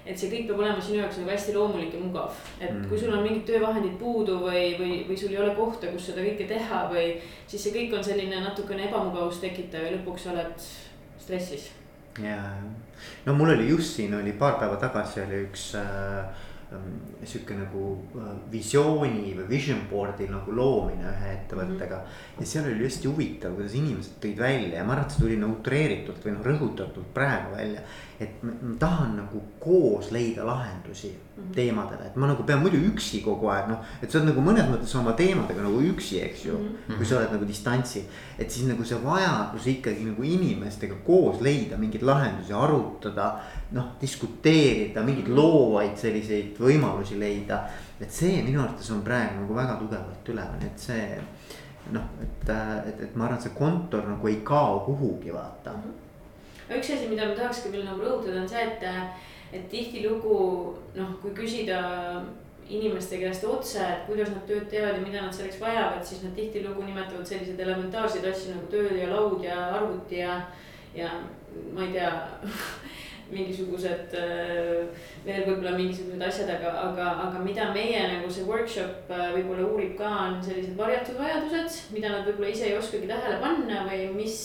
[0.06, 2.86] Et see kõik peab olema sinu jaoks nagu hästi loomulik ja mugav, et mm.
[2.88, 6.24] kui sul on mingid töövahendid puudu või, või, või sul ei ole kohta, kus seda
[6.24, 7.08] kõike teha või.
[7.46, 10.68] siis see kõik on selline natukene ebamugavust tekitav ja lõpuks oled
[11.20, 11.70] stressis.
[12.22, 12.38] ja,
[13.26, 16.48] no mul oli just siin oli paar päeva tagasi oli üks äh
[17.26, 17.86] sihuke nagu
[18.18, 22.04] äh, visiooni või vision board'i nagu loomine ühe ettevõttega mm.
[22.04, 22.40] -hmm.
[22.40, 25.40] ja seal oli hästi huvitav, kuidas inimesed tõid välja ja ma arvan, et see tuli
[25.40, 27.82] nagu utreeritult või noh, rõhutatult praegu välja
[28.20, 31.14] et ma, ma tahan nagu koos leida lahendusi.
[31.54, 33.84] Teemadele, et ma nagu pean muidu üksi kogu aeg noh.
[34.02, 36.96] et sa oled nagu mõnes mõttes oma teemadega nagu üksi, eks ju mm, -hmm.
[36.98, 38.04] kui sa oled nagu distantsil.
[38.38, 43.40] et siis nagu see vajadus ikkagi nagu inimestega koos leida mingeid lahendusi, arutada.
[43.72, 45.36] noh, diskuteerida, mingeid mhm.
[45.36, 47.64] loovaid selliseid võimalusi leida.
[48.00, 51.18] et see minu arvates on praegu nagu väga tugevalt üleval, et see
[51.92, 52.48] noh, et,
[52.86, 55.82] et, et ma arvan, et see kontor nagu ei kao kuhugi vaata mm.
[55.82, 56.08] -hmm
[56.78, 58.82] üks asi, mida ma tahakski veel nagu rõhutada, on see, et,
[59.52, 60.36] et tihtilugu
[60.94, 61.80] noh, kui küsida
[62.70, 66.36] inimeste käest otse, et kuidas nad tööd teevad ja mida nad selleks vajavad, siis nad
[66.38, 70.36] tihtilugu nimetavad selliseid elementaarseid asju nagu töö ja laud ja arvuti ja,
[70.94, 71.10] ja
[71.74, 72.12] ma ei tea
[73.34, 74.14] mingisugused
[75.24, 80.10] veel võib-olla mingisugused asjad, aga, aga, aga mida meie nagu see workshop võib-olla uurib ka,
[80.26, 84.38] on sellised varjatud vajadused, mida nad võib-olla ise ei oskagi tähele panna või mis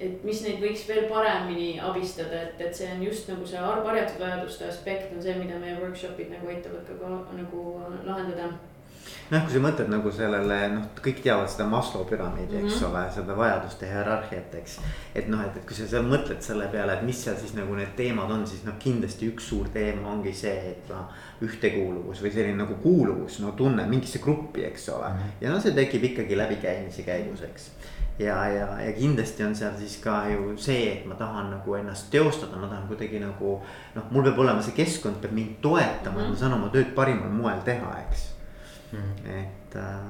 [0.00, 4.22] et mis neid võiks veel paremini abistada, et, et see on just nagu see varjatud
[4.22, 7.64] vajaduste aspekt on see, mida meie workshop'id nagu aitavad ka, ka nagu
[8.06, 8.52] lahendada
[9.30, 12.88] noh, kui sa mõtled nagu sellele, noh, kõik teavad seda Maslow püramiidi, eks mm -hmm.
[12.90, 14.78] ole, seda vajaduste hierarhiat, eks.
[15.14, 17.74] et noh, et, et kui sa seal mõtled selle peale, et mis seal siis nagu
[17.74, 21.12] need teemad on, siis noh, kindlasti üks suur teema ongi see, et noh.
[21.42, 25.14] ühtekuuluvus või selline nagu kuuluvus, no tunne mingisse gruppi, eks ole mm.
[25.14, 25.36] -hmm.
[25.40, 27.70] ja no see tekib ikkagi läbikäimise käigus, eks
[28.18, 32.10] ja, ja, ja kindlasti on seal siis ka ju see, et ma tahan nagu ennast
[32.10, 33.60] teostada, ma tahan kuidagi nagu.
[33.94, 36.24] noh, mul peab olema see keskkond peab mind toetama mm, -hmm.
[36.24, 36.36] et ma mhm.
[36.36, 38.37] saan oma tööd parimal moel teha, eks
[38.92, 38.98] mm.
[38.98, 39.38] -hmm.
[39.40, 40.00] et äh,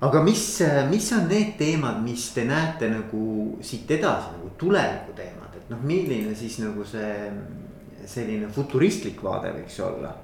[0.00, 5.56] aga mis, mis on need teemad, mis te näete nagu siit edasi nagu tuleviku teemad,
[5.56, 7.32] et noh, milline siis nagu see
[8.06, 10.14] selline futuristlik vaade võiks olla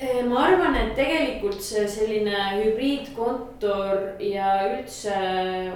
[0.00, 5.12] Eh, ma arvan, et tegelikult see selline hübriidkontor ja üldse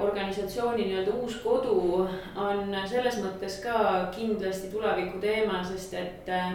[0.00, 2.06] organisatsiooni nii-öelda uus kodu
[2.40, 6.54] on selles mõttes ka kindlasti tuleviku teema, sest et eh,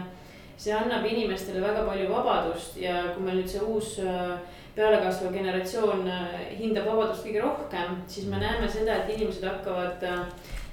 [0.57, 6.07] see annab inimestele väga palju vabadust ja kui meil nüüd see uus eh, pealekasvav generatsioon
[6.55, 10.05] hindab vabadust kõige rohkem, siis me näeme seda, et inimesed hakkavad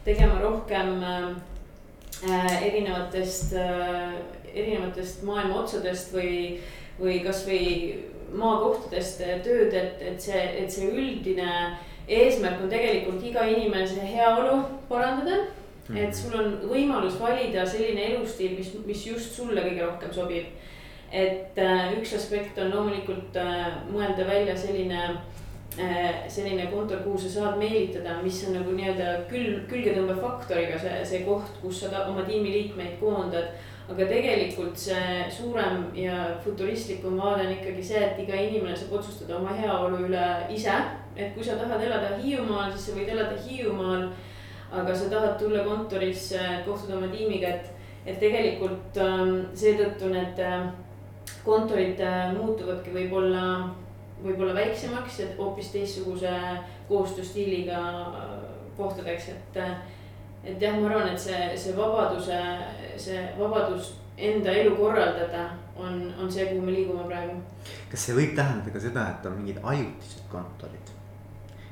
[0.06, 1.02] tegema rohkem
[2.62, 3.56] erinevatest,
[4.54, 6.60] erinevatest maailma otsadest või
[7.00, 7.64] või kasvõi
[8.36, 11.50] maakohtadest tööd, et, et see, et see üldine
[12.06, 15.48] eesmärk on tegelikult iga inimese heaolu parandada mm.
[15.88, 15.98] -hmm.
[16.02, 20.46] et sul on võimalus valida selline elustiil, mis, mis just sulle kõige rohkem sobib.
[21.12, 25.02] Et äh, üks aspekt on loomulikult äh, mõelda välja selline
[25.78, 31.24] äh, selline kontor, kuhu sa saad meelitada, mis on nagu nii-öelda külg, külgetõmbefaktoriga see, see
[31.28, 33.54] koht, kus sa oma tiimiliikmeid koondad
[33.86, 39.36] aga tegelikult see suurem ja futuristlikum vaade on ikkagi see, et iga inimene saab otsustada
[39.38, 40.74] oma heaolu üle ise.
[41.16, 44.08] et kui sa tahad elada Hiiumaal, siis sa võid elada Hiiumaal.
[44.72, 47.70] aga sa tahad tulla kontorisse, kohtuda oma tiimiga, et,
[48.06, 50.42] et tegelikult ähm, seetõttu need
[51.46, 52.00] kontorid
[52.36, 53.42] muutuvadki võib-olla,
[54.22, 56.32] võib-olla väiksemaks, et hoopis teistsuguse
[56.88, 57.82] koostööstiiliga
[58.76, 59.60] kohtadeks, et.
[60.44, 62.40] et jah, ma arvan, et see, see vabaduse,
[63.02, 67.40] see vabadus enda elu korraldada on, on see, kuhu me liigume praegu.
[67.90, 70.92] kas see võib tähendada ka seda, et on mingid ajutised kontorid?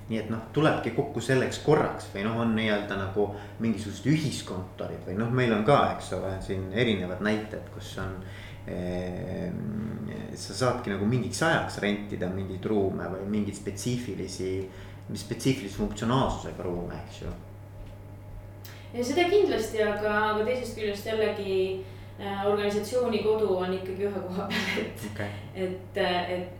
[0.09, 3.31] nii et noh, tulebki kokku selleks korraks või noh, on nii-öelda nagu
[3.65, 8.44] mingisugused ühiskontorid või noh, meil on ka, eks ole, siin erinevad näited, kus on eh,.
[8.65, 14.53] Sa saadki nagu mingiks ajaks rentida mingeid ruume või mingeid spetsiifilisi,
[15.21, 17.33] spetsiifilise funktsionaalsusega ruume, eks ju.
[18.95, 21.59] ja seda kindlasti, aga, aga teisest küljest jällegi
[22.21, 25.31] Äh, organisatsiooni kodu on ikkagi ühe koha peal, et okay.,
[25.65, 25.97] et,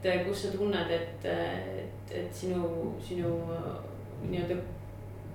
[0.03, 3.31] et kus sa tunned, et, et, et sinu, sinu
[4.25, 4.57] nii-öelda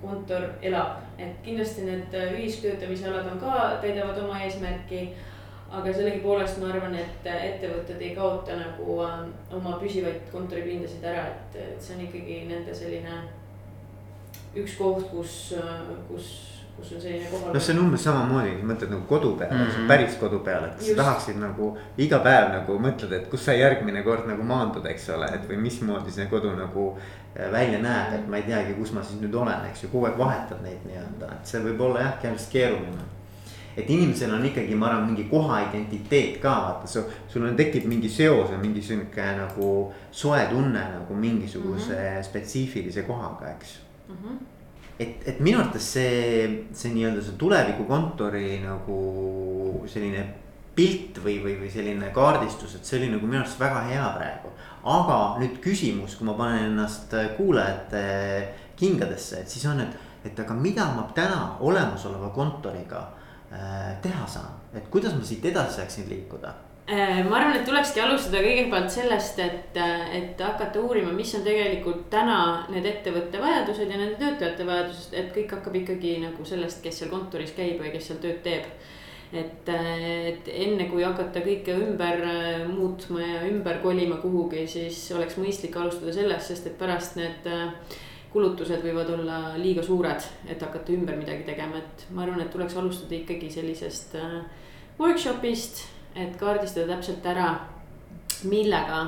[0.02, 1.00] kontor elab.
[1.18, 5.06] et kindlasti need ühistöötamise alad on ka, täidavad oma eesmärki.
[5.72, 9.18] Aga sellegipoolest ma arvan, et ettevõtted ei kaota nagu äh,
[9.56, 13.20] oma püsivaid kontoripindasid ära, et, et see on ikkagi nende selline
[14.58, 15.36] üks koht, kus,
[16.08, 16.32] kus
[16.80, 17.54] kus on selline kohal.
[17.54, 19.88] noh, see on umbes samamoodi, mõtled nagu kodu peale mm, -hmm.
[19.92, 24.04] päris kodu peale, et sa tahaksid nagu iga päev nagu mõtled, et kus sa järgmine
[24.04, 28.28] kord nagu maandud, eks ole, et või mismoodi see kodu nagu äh, välja näeb, et
[28.28, 31.34] ma ei teagi, kus ma siis nüüd olen, eks ju, kogu aeg vahetad neid nii-öelda,
[31.36, 33.08] et see võib olla jah, kindlasti keeruline
[33.80, 37.88] et inimesel on ikkagi, ma arvan, mingi koha identiteet ka vaata, su, sul on, tekib
[37.90, 39.74] mingi seos või mingi sihuke nagu
[40.12, 42.30] soe tunne nagu mingisuguse mm -hmm.
[42.30, 44.16] spetsiifilise kohaga, eks mm.
[44.16, 44.40] -hmm
[45.00, 49.00] et, et minu arvates see, see nii-öelda see tulevikukontori nagu
[49.88, 50.26] selline
[50.76, 54.52] pilt või, või, või selline kaardistus, et see oli nagu minu arust väga hea praegu.
[54.90, 58.04] aga nüüd küsimus, kui ma panen ennast kuulajate
[58.80, 63.02] kingadesse, et siis on, et, et aga mida ma täna olemasoleva kontoriga
[64.02, 66.54] teha saan, et kuidas ma siit edasi saaksin liikuda
[66.90, 71.44] Äh, ma arvan, et tulekski alustada kõigepealt sellest, et, äh, et hakata uurima, mis on
[71.46, 76.82] tegelikult täna need ettevõtte vajadused ja nende töötajate vajadused, et kõik hakkab ikkagi nagu sellest,
[76.82, 78.66] kes seal kontoris käib või kes seal tööd teeb.
[79.30, 82.24] et, äh, et enne kui hakata kõike ümber
[82.66, 87.46] muutma ja ümber kolima kuhugi, siis oleks mõistlik alustada sellest, sest et pärast need
[88.34, 92.76] kulutused võivad olla liiga suured, et hakata ümber midagi tegema, et ma arvan, et tuleks
[92.78, 94.20] alustada ikkagi sellisest
[95.00, 97.50] workshop'ist et kaardistada täpselt ära,
[98.50, 99.02] millega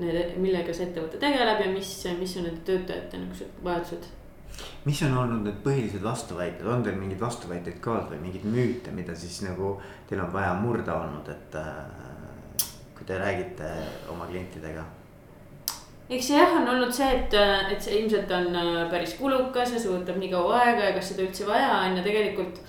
[0.00, 4.06] millega see ettevõte tegeleb ja mis, mis on nende töötajate niisugused vajadused
[4.88, 9.14] mis on olnud need põhilised vastuväited, on teil mingeid vastuväiteid ka või mingeid müüte, mida
[9.16, 9.74] siis nagu
[10.08, 12.64] teil on vaja murda olnud, et äh,
[12.96, 13.68] kui te räägite
[14.12, 14.86] oma klientidega?
[16.10, 17.34] Eks jah, on olnud see, et,
[17.70, 21.12] et see ilmselt on äh, päris kulukas ja see võtab nii kaua aega ja kas
[21.12, 22.62] seda üldse vaja on ja tegelikult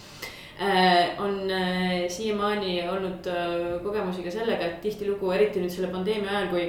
[0.62, 6.30] Äh, on äh, siiamaani olnud äh, kogemusi ka sellega, et tihtilugu, eriti nüüd selle pandeemia
[6.36, 6.65] ajal, kui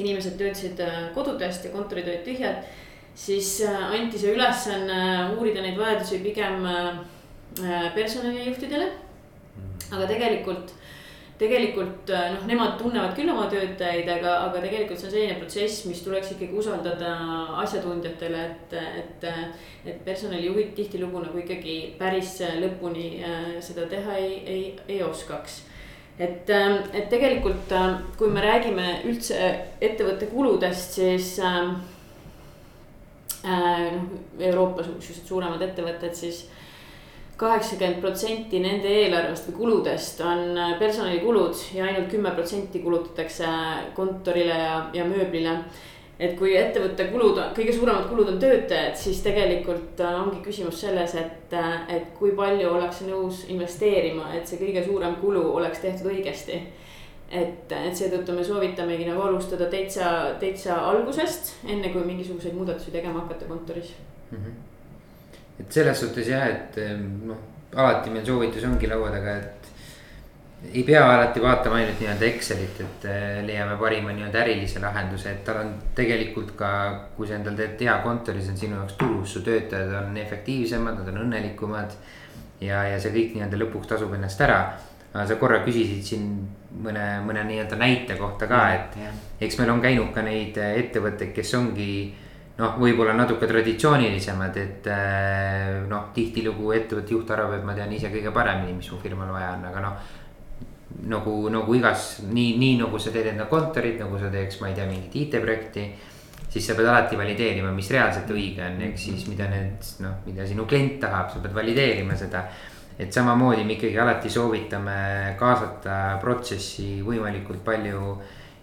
[0.00, 0.80] inimesed töötasid
[1.12, 2.62] kodudest ja kontorid olid tühjad,
[3.12, 5.02] siis anti see ülesanne
[5.34, 6.64] uurida neid vajadusi pigem
[7.92, 8.88] personalijuhtidele.
[9.92, 10.72] aga tegelikult
[11.40, 15.86] tegelikult äh, noh, nemad tunnevad küll oma töötajaid, aga, aga tegelikult see on selline protsess,
[15.88, 17.16] mis tuleks ikkagi usaldada
[17.64, 19.28] asjatundjatele, et, et.
[19.86, 25.62] et personalijuhid tihtilugu nagu ikkagi päris lõpuni äh, seda teha ei, ei, ei oskaks
[26.18, 27.72] et, äh, et tegelikult,
[28.18, 29.38] kui me räägime üldse
[29.80, 31.72] ettevõtte kuludest, siis äh,.
[33.42, 34.02] noh,
[34.38, 36.44] Euroopa-sugused suuremad ettevõtted, siis
[37.42, 43.48] kaheksakümmend protsenti nende eelarvest või kuludest on äh, personalikulud ja ainult kümme protsenti kulutatakse
[43.96, 45.56] kontorile ja, ja mööblile.
[46.22, 51.16] et kui ettevõtte kulud, kõige suuremad kulud on töötajad, siis tegelikult äh, ongi küsimus selles,
[51.18, 56.12] et, äh, et kui palju ollakse nõus investeerima, et see kõige suurem kulu oleks tehtud
[56.14, 56.60] õigesti
[57.32, 63.24] et, et seetõttu me soovitamegi nagu alustada täitsa, täitsa algusest, enne kui mingisuguseid muudatusi tegema
[63.24, 63.96] hakata kontoris
[64.30, 64.36] mm.
[64.38, 64.71] -hmm
[65.62, 66.78] et selles suhtes jah, et
[67.22, 67.38] noh,
[67.74, 69.58] alati meil soovitus ongi laua taga, et.
[70.72, 75.42] ei pea alati vaatama ainult nii-öelda Excelit, et eh, leiame parima nii-öelda ärilise lahenduse, et
[75.44, 76.70] tal on tegelikult ka,
[77.16, 81.00] kui sa endal teed hea kontori, see on sinu jaoks tulus, su töötajad on efektiivsemad,
[81.00, 81.96] nad on õnnelikumad.
[82.62, 84.62] ja, ja see kõik nii-öelda lõpuks tasub ennast ära.
[85.12, 86.28] aga sa korra küsisid siin
[86.84, 91.54] mõne, mõne nii-öelda näite kohta ka, et eks meil on käinud ka neid ettevõtteid, kes
[91.58, 91.92] ongi
[92.58, 98.12] noh, võib-olla natuke traditsioonilisemad, et äh, noh, tihtilugu ettevõtte juht arvab, et ma tean ise
[98.12, 100.10] kõige paremini, mis mu firmal vaja on, aga noh.
[101.08, 104.76] nagu, nagu igas, nii, nii nagu sa teed enda kontorit, nagu sa teeks, ma ei
[104.76, 105.86] tea, mingit IT-projekti.
[106.52, 110.44] siis sa pead alati valideerima, mis reaalselt õige on, ehk siis mida need noh, mida
[110.46, 112.44] sinu klient tahab, sa pead valideerima seda.
[112.98, 118.18] et samamoodi me ikkagi alati soovitame kaasata protsessi võimalikult palju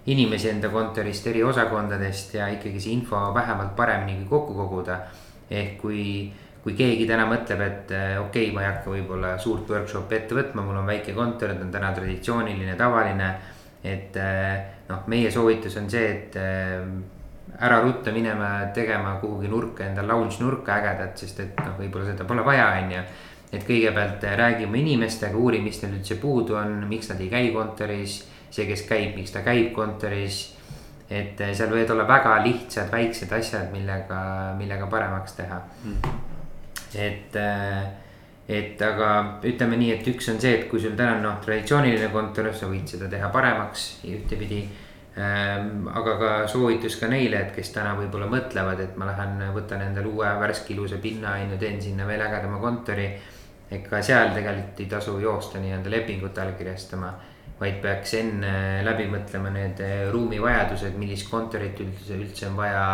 [0.06, 5.00] inimesi enda kontorist, eri osakondadest ja ikkagi see info vähemalt paremini kokku koguda.
[5.50, 6.32] ehk kui,
[6.64, 10.62] kui keegi täna mõtleb, et okei okay,, ma ei hakka võib-olla suurt workshop'i ette võtma,
[10.62, 13.32] mul on väike kontor, ta on täna traditsiooniline, tavaline.
[13.84, 14.16] et
[14.90, 16.36] noh, meie soovitus on see, et
[17.60, 22.28] ära rutta minema tegema kuhugi nurka endal lounge nurka ägedat, sest et noh, võib-olla seda
[22.30, 23.04] pole vaja, on ju
[23.50, 28.22] et kõigepealt räägime inimestega, uuri, mis neil üldse puudu on, miks nad ei käi kontoris.
[28.52, 30.42] See, kes käib, miks ta käib kontoris.
[31.10, 34.20] et seal võivad olla väga lihtsad, väiksed asjad, millega,
[34.58, 36.20] millega paremaks teha mm..
[36.96, 37.40] et,
[38.50, 42.12] et aga ütleme nii, et üks on see, et kui sul täna on noh, traditsiooniline
[42.14, 44.64] kontor, sa võid seda teha paremaks ühtepidi
[45.20, 49.82] Ehm, aga ka soovitus ka neile, et kes täna võib-olla mõtlevad, et ma lähen võtan
[49.84, 53.10] endale uue värske ilusa pinna, on ju, teen sinna veel ägedama kontori.
[53.70, 57.12] et ka seal tegelikult ei tasu joosta nii-öelda lepingut allkirjastama.
[57.60, 58.54] Vaid peaks enne
[58.88, 59.82] läbi mõtlema need
[60.14, 62.86] ruumivajadused, millist kontorit üldse, üldse on vaja.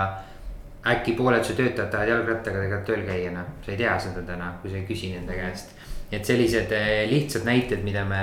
[0.86, 4.52] äkki pooled su töötajad tahavad jalgrattaga tegelikult tööl käia, noh, sa ei tea seda täna,
[4.62, 5.74] kui sa ei küsi nende käest.
[6.12, 8.22] et sellised eh, lihtsad näited, mida me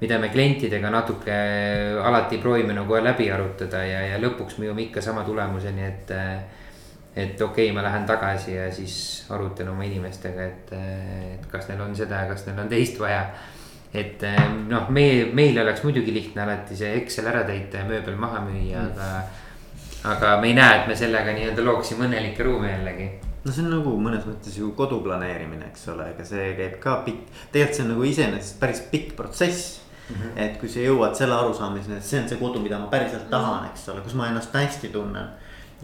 [0.00, 1.34] mida me klientidega natuke
[2.02, 6.14] alati proovime nagu läbi arutada ja, ja lõpuks me jõuame ikka sama tulemuseni, et.
[7.14, 10.72] et okei okay,, ma lähen tagasi ja siis arutan oma inimestega, et,
[11.36, 13.28] et kas neil on seda ja kas neil on teist vaja.
[13.94, 14.24] Et
[14.68, 18.80] noh, meie, meil oleks muidugi lihtne alati see Excel ära täita ja mööbel maha müüa
[18.82, 19.20] mm., aga.
[20.14, 23.08] aga me ei näe, et me sellega nii-öelda looksime õnnelikke ruume jällegi
[23.44, 26.98] no see on nagu mõnes mõttes ju kodu planeerimine, eks ole, ega see käib ka
[27.06, 30.40] pikk, tegelikult see on nagu iseenesest päris pikk protsess Mm -hmm.
[30.40, 33.62] et kui sa jõuad selle arusaamiseni, et see on see kodu, mida ma päriselt tahan,
[33.62, 33.70] mhm.
[33.70, 35.28] eks ole, kus ma ennast hästi tunnen.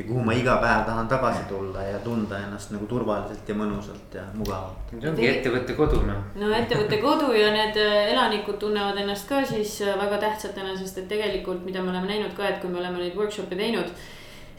[0.01, 4.15] Ja kuhu ma iga päev tahan tagasi tulla ja tunda ennast nagu turvaliselt ja mõnusalt
[4.17, 4.95] ja mugavalt.
[4.95, 6.23] see ongi ettevõtte kodu noh.
[6.41, 11.03] no ettevõtte kodu ja need äh, elanikud tunnevad ennast ka siis äh, väga tähtsatena, sest
[11.03, 13.93] et tegelikult, mida me oleme näinud ka, et kui me oleme neid workshop'e teinud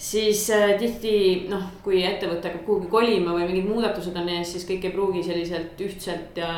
[0.01, 1.15] siis äh, tihti
[1.49, 5.25] noh, kui ettevõte hakkab kuhugi kolima või mingid muudatused on ees, siis kõik ei pruugi
[5.25, 6.53] selliselt ühtselt ja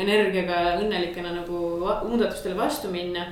[0.00, 1.64] energiaga õnnelikena nagu
[2.08, 3.26] muudatustele vastu minna.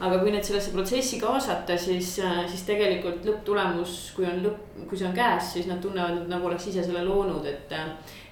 [0.00, 4.98] Aga kui need sellesse protsessi kaasata, siis, äh, siis tegelikult lõpptulemus, kui on lõpp, kui
[4.98, 7.74] see on käes, siis nad tunnevad, et nagu oleks ise selle loonud, et.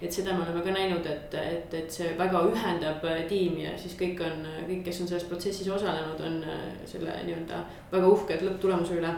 [0.03, 3.73] et seda me oleme ka näinud, et, et, et see väga ühendab äh, tiimi ja
[3.79, 8.47] siis kõik on, kõik, kes on selles protsessis osalenud, on äh, selle nii-öelda väga uhked
[8.47, 9.13] lõpptulemuse üle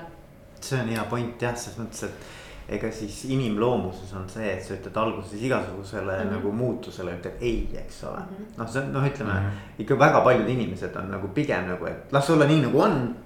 [0.60, 2.39] see on hea point jah, selles mõttes, et
[2.70, 6.34] ega siis inimloomuses on see, et sa ütled alguses igasugusele mm -hmm.
[6.36, 8.52] nagu muutusele ütled ei, eks ole mm -hmm..
[8.58, 9.80] noh, see on noh, ütleme mm -hmm.
[9.84, 13.16] ikka väga paljud inimesed on nagu pigem nagu, et las olla nii nagu on.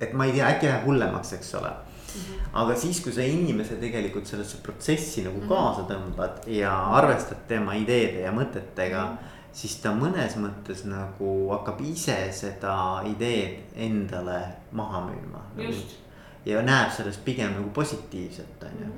[0.00, 2.20] et ma ei tea, äkki läheb hullemaks, eks ole mm.
[2.20, 2.48] -hmm.
[2.52, 5.48] aga siis, kui sa inimese tegelikult sellesse protsessi nagu mm -hmm.
[5.48, 9.16] kaasa tõmbad ja arvestad tema ideede ja mõtetega mm.
[9.16, 14.40] -hmm siis ta mõnes mõttes nagu hakkab ise seda ideed endale
[14.72, 15.42] maha müüma.
[15.56, 16.01] just
[16.46, 18.92] ja näeb sellest pigem nagu positiivset, on ju.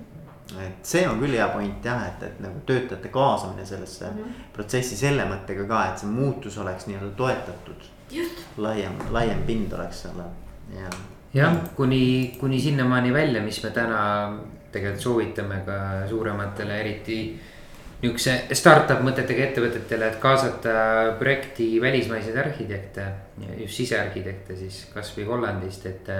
[0.60, 4.44] et see on küll hea point jah, et, et nagu töötajate kaasamine sellesse mm -hmm.
[4.52, 7.90] protsessi selle mõttega ka, et see muutus oleks nii-öelda toetatud.
[8.56, 10.20] laiem, laiem pind oleks seal
[10.80, 10.90] ja.
[11.34, 14.38] jah, kuni, kuni sinnamaani välja, mis me täna
[14.72, 17.40] tegelikult soovitame ka suurematele, eriti
[18.02, 20.74] niisuguse startup mõtetega ettevõtetele, et kaasata
[21.18, 23.06] projekti välismaiseid arhitekte,
[23.62, 26.10] just sisearhitekte siis kasvõi Hollandist, et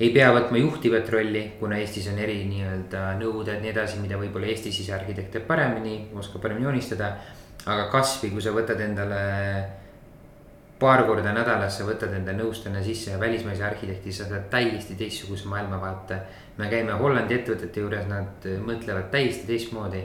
[0.00, 4.48] ei pea võtma juhtivat rolli, kuna Eestis on eri nii-öelda nõuded, nii edasi, mida võib-olla
[4.50, 7.14] Eesti sisearhitekt teeb paremini, oskab paremini joonistada.
[7.62, 9.18] aga kasvõi kui sa võtad endale
[10.82, 16.18] paar korda nädalas, sa võtad enda nõustaja sisse välismaise arhitekti, sa saad täiesti teistsuguse maailmavaate.
[16.56, 20.02] me käime Hollandi ettevõtete juures, nad mõtlevad täiesti teistmoodi.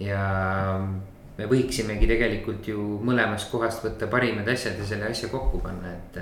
[0.00, 0.22] ja
[1.38, 6.18] me võiksimegi tegelikult ju mõlemast kohast võtta parimad asjad ja selle asja kokku panna, et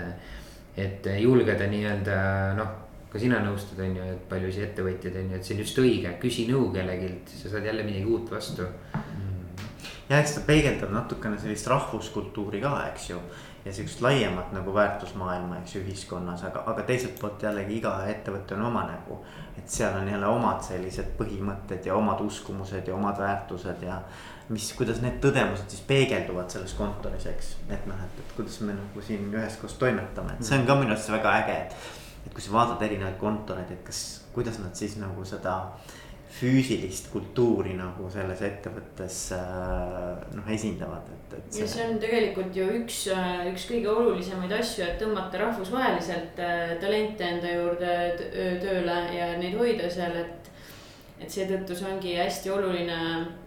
[0.81, 2.17] et julgeda nii-öelda
[2.59, 2.73] noh,
[3.11, 6.15] ka sina nõustud, on ju, et paljusid ettevõtjaid on ju, et see on just õige,
[6.23, 8.69] küsi nõu kellegilt, sa saad jälle midagi uut vastu
[10.11, 13.21] ja eks ta peegeldab natukene sellist rahvuskultuuri ka, eks ju.
[13.65, 18.57] ja sihukest laiemat nagu väärtusmaailma, eks ju, ühiskonnas, aga, aga teiselt poolt jällegi iga ettevõte
[18.57, 19.21] on oma nägu.
[19.59, 24.01] et seal on jälle omad sellised põhimõtted ja omad uskumused ja omad väärtused ja
[24.51, 27.55] mis, kuidas need tõdemused siis peegelduvad selles kontoris, eks.
[27.71, 30.95] et noh, et, et kuidas me nagu siin üheskoos toimetame, et see on ka minu
[30.97, 31.91] arust väga äge, et.
[32.27, 34.03] et kui sa vaatad erinevaid kontoreid, et kas,
[34.35, 35.57] kuidas nad siis nagu seda
[36.31, 41.49] füüsilist kultuuri nagu selles ettevõttes äh, noh esindavad, et, et.
[41.51, 41.65] See...
[41.65, 46.77] ja see on tegelikult ju üks, äh, üks kõige olulisemaid asju, et tõmmata rahvusvaheliselt äh,
[46.83, 47.97] talente enda juurde
[48.63, 50.50] tööle ja neid hoida seal, et
[51.21, 52.97] et seetõttu see ongi hästi oluline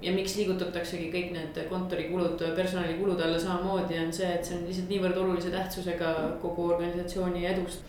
[0.04, 4.94] ja miks liigutataksegi kõik need kontorikulud personalikulud alla samamoodi on see, et see on lihtsalt
[4.94, 6.14] niivõrd olulise tähtsusega
[6.44, 7.82] kogu organisatsiooni edust.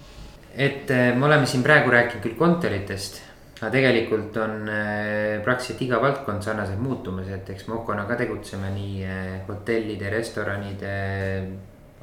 [0.54, 3.20] et äh, me oleme siin praegu rääkinud küll kontoritest,
[3.60, 8.72] aga tegelikult on äh, praktiliselt iga valdkond sarnaselt muutumas, et eks me Okona ka tegutseme
[8.72, 10.94] nii äh, hotellide, restoranide,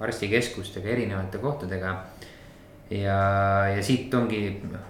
[0.02, 1.96] arstikeskustega, erinevate kohtadega
[2.92, 3.20] ja,
[3.72, 4.42] ja siit ongi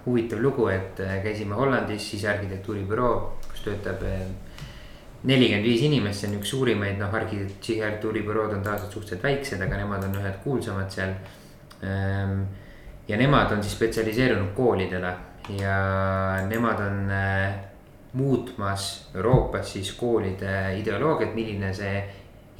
[0.05, 3.13] huvitav lugu, et äh, käisime Hollandis sisearhitektuuribüroo,
[3.49, 4.23] kus töötab äh,
[5.23, 10.07] nelikümmend viis inimest, see on üks suurimaid, noh, arhitektuuribürood on tavaliselt suhteliselt väiksed, aga nemad
[10.07, 11.13] on ühed kuulsamad seal.
[11.85, 12.39] Ähm,
[13.07, 15.11] ja nemad on siis spetsialiseerunud koolidele
[15.57, 15.77] ja
[16.47, 17.53] nemad on äh,
[18.13, 22.01] muutmas Euroopas siis koolide ideoloogiat, milline see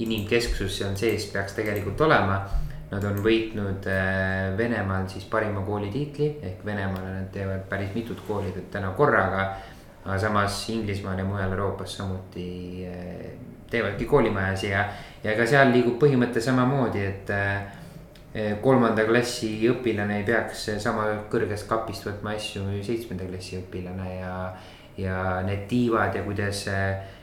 [0.02, 2.40] inimkesksus seal sees peaks tegelikult olema
[2.92, 8.20] Nad on võitnud äh, Venemaal siis parima kooli tiitli ehk Venemaale nad teevad päris mitut
[8.26, 9.46] kooli täna korraga.
[10.02, 13.30] aga samas Inglismaal ja mujal Euroopas samuti äh,
[13.70, 14.88] teevadki koolimajas ja,
[15.24, 21.68] ja ka seal liigub põhimõte samamoodi, et äh, kolmanda klassi õpilane ei peaks sama kõrgest
[21.68, 24.36] kapist võtma asju seitsmenda klassi õpilane ja,
[24.98, 26.64] ja need tiivad ja kuidas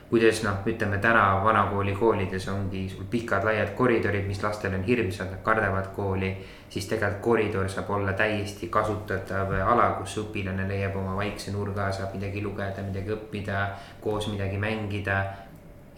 [0.10, 5.30] kuidas noh, ütleme täna vanakooli koolides ongi sul pikad laiad koridorid, mis lastel on hirmsad,
[5.30, 6.38] nad kardavad kooli.
[6.70, 12.14] siis tegelikult koridor saab olla täiesti kasutatav ala, kus õpilane leiab oma vaikse nurga, saab
[12.14, 13.70] midagi lugeda, midagi õppida,
[14.02, 15.24] koos midagi mängida.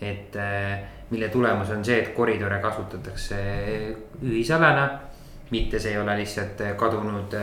[0.02, 3.38] et eh, mille tulemus on see, et koridore kasutatakse
[4.24, 4.88] ühisalana,
[5.52, 7.36] mitte see ei ole lihtsalt kadunud,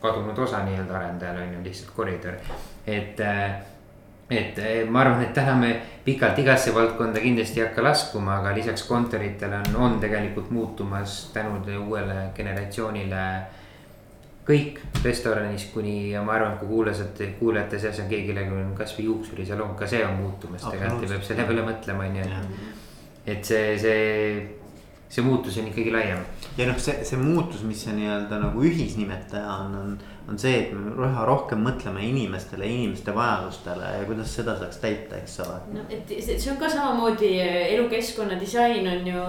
[0.00, 2.34] kadunud osa nii-öelda arendajal on ju lihtsalt koridor,
[2.86, 3.73] et eh,
[4.30, 8.54] et eh, ma arvan, et täna me pikalt igasse valdkonda kindlasti ei hakka laskuma, aga
[8.56, 13.26] lisaks kontoritele on, on tegelikult muutumas tänu uuele generatsioonile.
[14.44, 19.72] kõik restoranis kuni ma arvan, kui kuulasite, kuulajate seas on keegi, kellel on kasvõi juuksurisalong,
[19.76, 22.42] ka see on muutumas tegelikult ja peab selle peale mõtlema, on ju.
[23.24, 24.60] et see, see
[25.14, 26.18] see muutus on ikkagi laiem.
[26.58, 29.92] ja noh, see, see muutus, mis see nii-öelda nagu ühisnimetaja on, on,
[30.28, 35.18] on see, et me üha rohkem mõtleme inimestele, inimeste vajadustele ja kuidas seda saaks täita,
[35.20, 35.58] eks ole.
[35.74, 39.26] no et see on ka samamoodi elukeskkonna disain on ju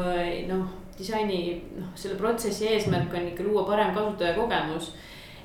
[0.52, 1.42] noh, disaini
[1.76, 4.94] noh, selle protsessi eesmärk on ikka luua parem kasutajakogemus.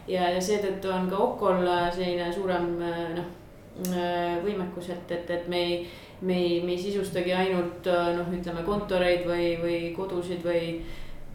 [0.08, 2.72] ja, ja seetõttu on ka Okol selline suurem
[3.18, 3.36] noh
[4.44, 5.74] võimekus, et, et, et me ei
[6.20, 10.80] me ei, me ei sisustagi ainult noh, ütleme kontoreid või, või kodusid või.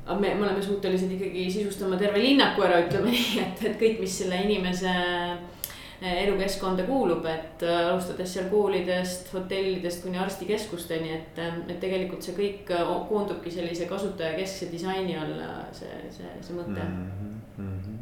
[0.05, 3.99] Aga me, me oleme suutelised ikkagi sisustama terve linnaku ära, ütleme nii, et, et kõik,
[4.03, 11.41] mis selle inimese äh, elukeskkonda kuulub, et äh, alustades seal koolidest, hotellidest kuni arstikeskusteni, et,
[11.65, 12.73] et tegelikult see kõik
[13.09, 17.37] koondubki sellise kasutajakeskse disaini alla, see, see, see mõte mm.
[17.57, 18.01] -hmm.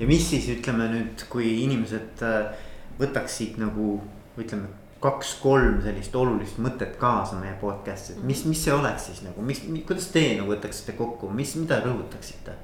[0.00, 2.24] ja mis siis ütleme nüüd, kui inimesed
[3.00, 3.98] võtaksid nagu
[4.40, 9.42] ütleme kaks-kolm sellist olulist mõtet kaasa meie podcast'i, et mis, mis see oleks siis nagu,
[9.44, 12.58] mis, kuidas teie nagu võtaksite kokku, mis, mida rõhutaksite?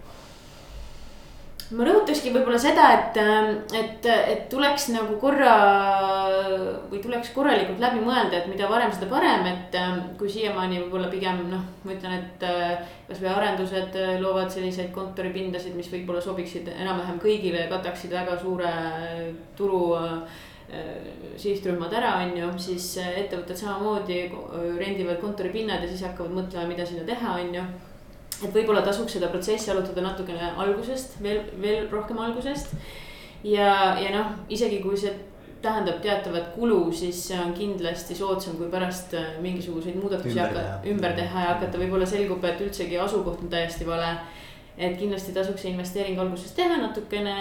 [1.69, 3.19] ma rõhutakski võib-olla seda, et,
[3.77, 5.57] et, et tuleks nagu korra
[6.89, 9.77] või tuleks korralikult läbi mõelda, et mida varem, seda parem, et
[10.17, 12.47] kui siiamaani võib-olla pigem noh, ma ütlen, et
[13.11, 18.73] kasvõi arendused loovad selliseid kontoripindasid, mis võib-olla sobiksid enam-vähem kõigile ja kataksid väga suure
[19.59, 20.48] turu Äh,
[21.39, 26.69] sihtrühmad ära, on ju, siis äh, ettevõtted samamoodi äh, rendivad kontoripinnad ja siis hakkavad mõtlema,
[26.69, 27.63] mida sinna teha, on ju.
[28.43, 32.75] et võib-olla tasuks seda protsessi arutada natukene algusest, veel, veel rohkem algusest.
[33.45, 35.15] ja, ja noh, isegi kui see
[35.63, 41.17] tähendab teatavat kulu, siis see on kindlasti soodsam, kui pärast mingisuguseid muudatusi ümber hakata, ümber
[41.17, 44.13] teha ja hakata, võib-olla selgub, et üldsegi asukoht on täiesti vale
[44.79, 47.35] et kindlasti tasuks see investeering alguses teha, natukene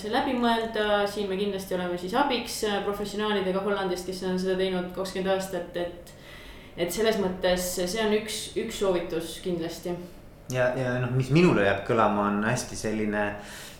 [0.00, 4.88] see läbi mõelda, siin me kindlasti oleme siis abiks professionaalidega Hollandist, kes on seda teinud
[4.96, 6.14] kakskümmend aastat, et.
[6.80, 9.92] et selles mõttes see on üks, üks soovitus kindlasti.
[10.54, 13.71] ja, ja noh, mis minule jääb kõlama, on hästi selline mm,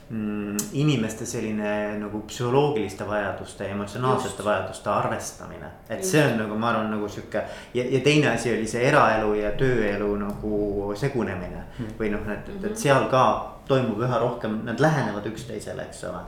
[0.72, 4.44] inimeste selline nagu psühholoogiliste vajaduste, emotsionaalsete Just.
[4.44, 5.66] vajaduste arvestamine.
[5.88, 6.10] et Just.
[6.10, 7.42] see on nagu, ma arvan, nagu sihuke
[7.74, 11.94] ja, ja teine asi oli see eraelu ja tööelu nagu segunemine mm.
[12.00, 13.24] või noh, et, et, et seal ka
[13.68, 16.20] toimub üha rohkem, nad lähenevad üksteisele, eks ole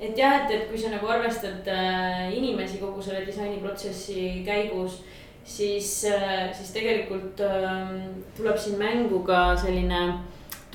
[0.00, 5.02] et jah, et, et kui sa nagu arvestad äh, inimesi kogu selle disainiprotsessi käigus,
[5.44, 7.92] siis äh,, siis tegelikult äh,
[8.38, 10.24] tuleb siin mängu ka selline äh,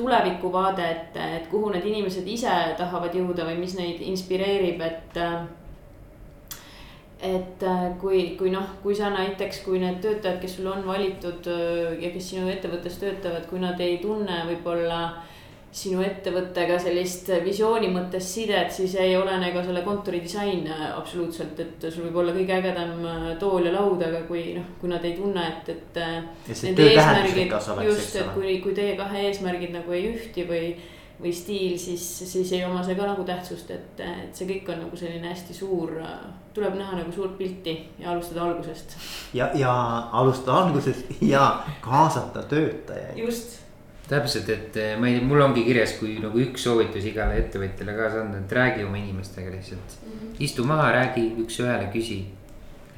[0.01, 5.19] tulevikuvaade, et, et kuhu need inimesed ise tahavad jõuda või mis neid inspireerib, et.
[7.21, 7.65] et
[8.01, 11.45] kui, kui noh, kui sa näiteks, kui need töötajad, kes sul on valitud
[12.01, 15.03] ja kes sinu ettevõttes töötavad, kui nad ei tunne võib-olla
[15.71, 21.85] sinu ettevõttega sellist visiooni mõttes sidet, siis ei olene ka selle kontori disain absoluutselt, et
[21.87, 23.05] sul võib olla kõige ägedam
[23.39, 26.01] tool ja laud, aga kui noh, kui nad ei tunne, et, et.
[26.51, 27.55] Eesmärgid,
[27.87, 30.73] just, et kui, kui teie kahe eesmärgid nagu ei ühti või,
[31.21, 32.03] või stiil, siis,
[32.33, 35.55] siis ei oma see ka nagu tähtsust, et, et see kõik on nagu selline hästi
[35.55, 35.95] suur.
[36.51, 38.99] tuleb näha nagu suurt pilti ja alustada algusest.
[39.33, 39.71] ja, ja
[40.11, 43.17] alustada algusest ja kaasata töötajaid.
[43.23, 43.60] just
[44.11, 48.25] täpselt, et eh, ma ei, mul ongi kirjas, kui nagu üks soovitus igale ettevõtjale kaasa
[48.25, 50.11] anda, et räägi oma inimestega lihtsalt mm.
[50.11, 50.37] -hmm.
[50.47, 52.23] istu maha, räägi üks-ühele, küsi.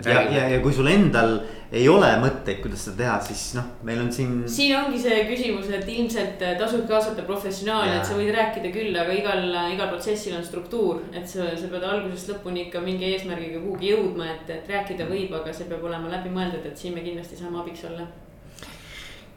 [0.05, 1.35] ja, ja, ja kui sul endal
[1.71, 4.31] ei ole mõtteid, kuidas seda teha, siis noh, meil on siin.
[4.49, 9.13] siin ongi see küsimus, et ilmselt tasub kaasata professionaali, et sa võid rääkida küll, aga
[9.13, 9.45] igal,
[9.75, 11.05] igal protsessil on struktuur.
[11.13, 15.33] et sa, sa pead algusest lõpuni ikka mingi eesmärgiga kuhugi jõudma, et, et rääkida võib,
[15.37, 18.09] aga see peab olema läbimõeldud, et siin me kindlasti saame abiks olla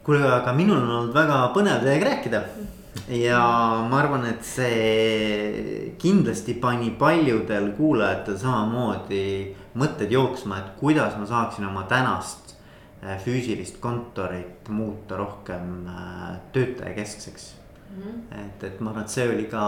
[0.06, 2.42] kuule, aga minul on olnud väga põnev teiega rääkida.
[3.10, 3.40] ja
[3.90, 9.26] ma arvan, et see kindlasti pani paljudel kuulajatel samamoodi
[9.78, 12.54] mõtted jooksma, et kuidas ma saaksin oma tänast
[13.02, 17.50] äh, füüsilist kontorit muuta rohkem äh, töötajakeskseks
[17.90, 18.02] mm.
[18.02, 18.46] -hmm.
[18.46, 19.66] et, et ma arvan, et see oli ka,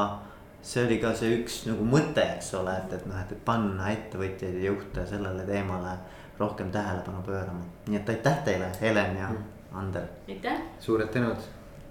[0.62, 4.62] see oli ka see üks nagu mõte, eks ole, et, et noh, et, panna ettevõtjaid
[4.62, 5.99] ja juhte sellele teemale
[6.39, 7.66] rohkem tähelepanu pöörama.
[7.86, 9.57] nii et aitäh teile, Helen ja mm.
[9.72, 10.06] Ander.
[10.28, 10.60] aitäh.
[10.80, 11.36] suured tänud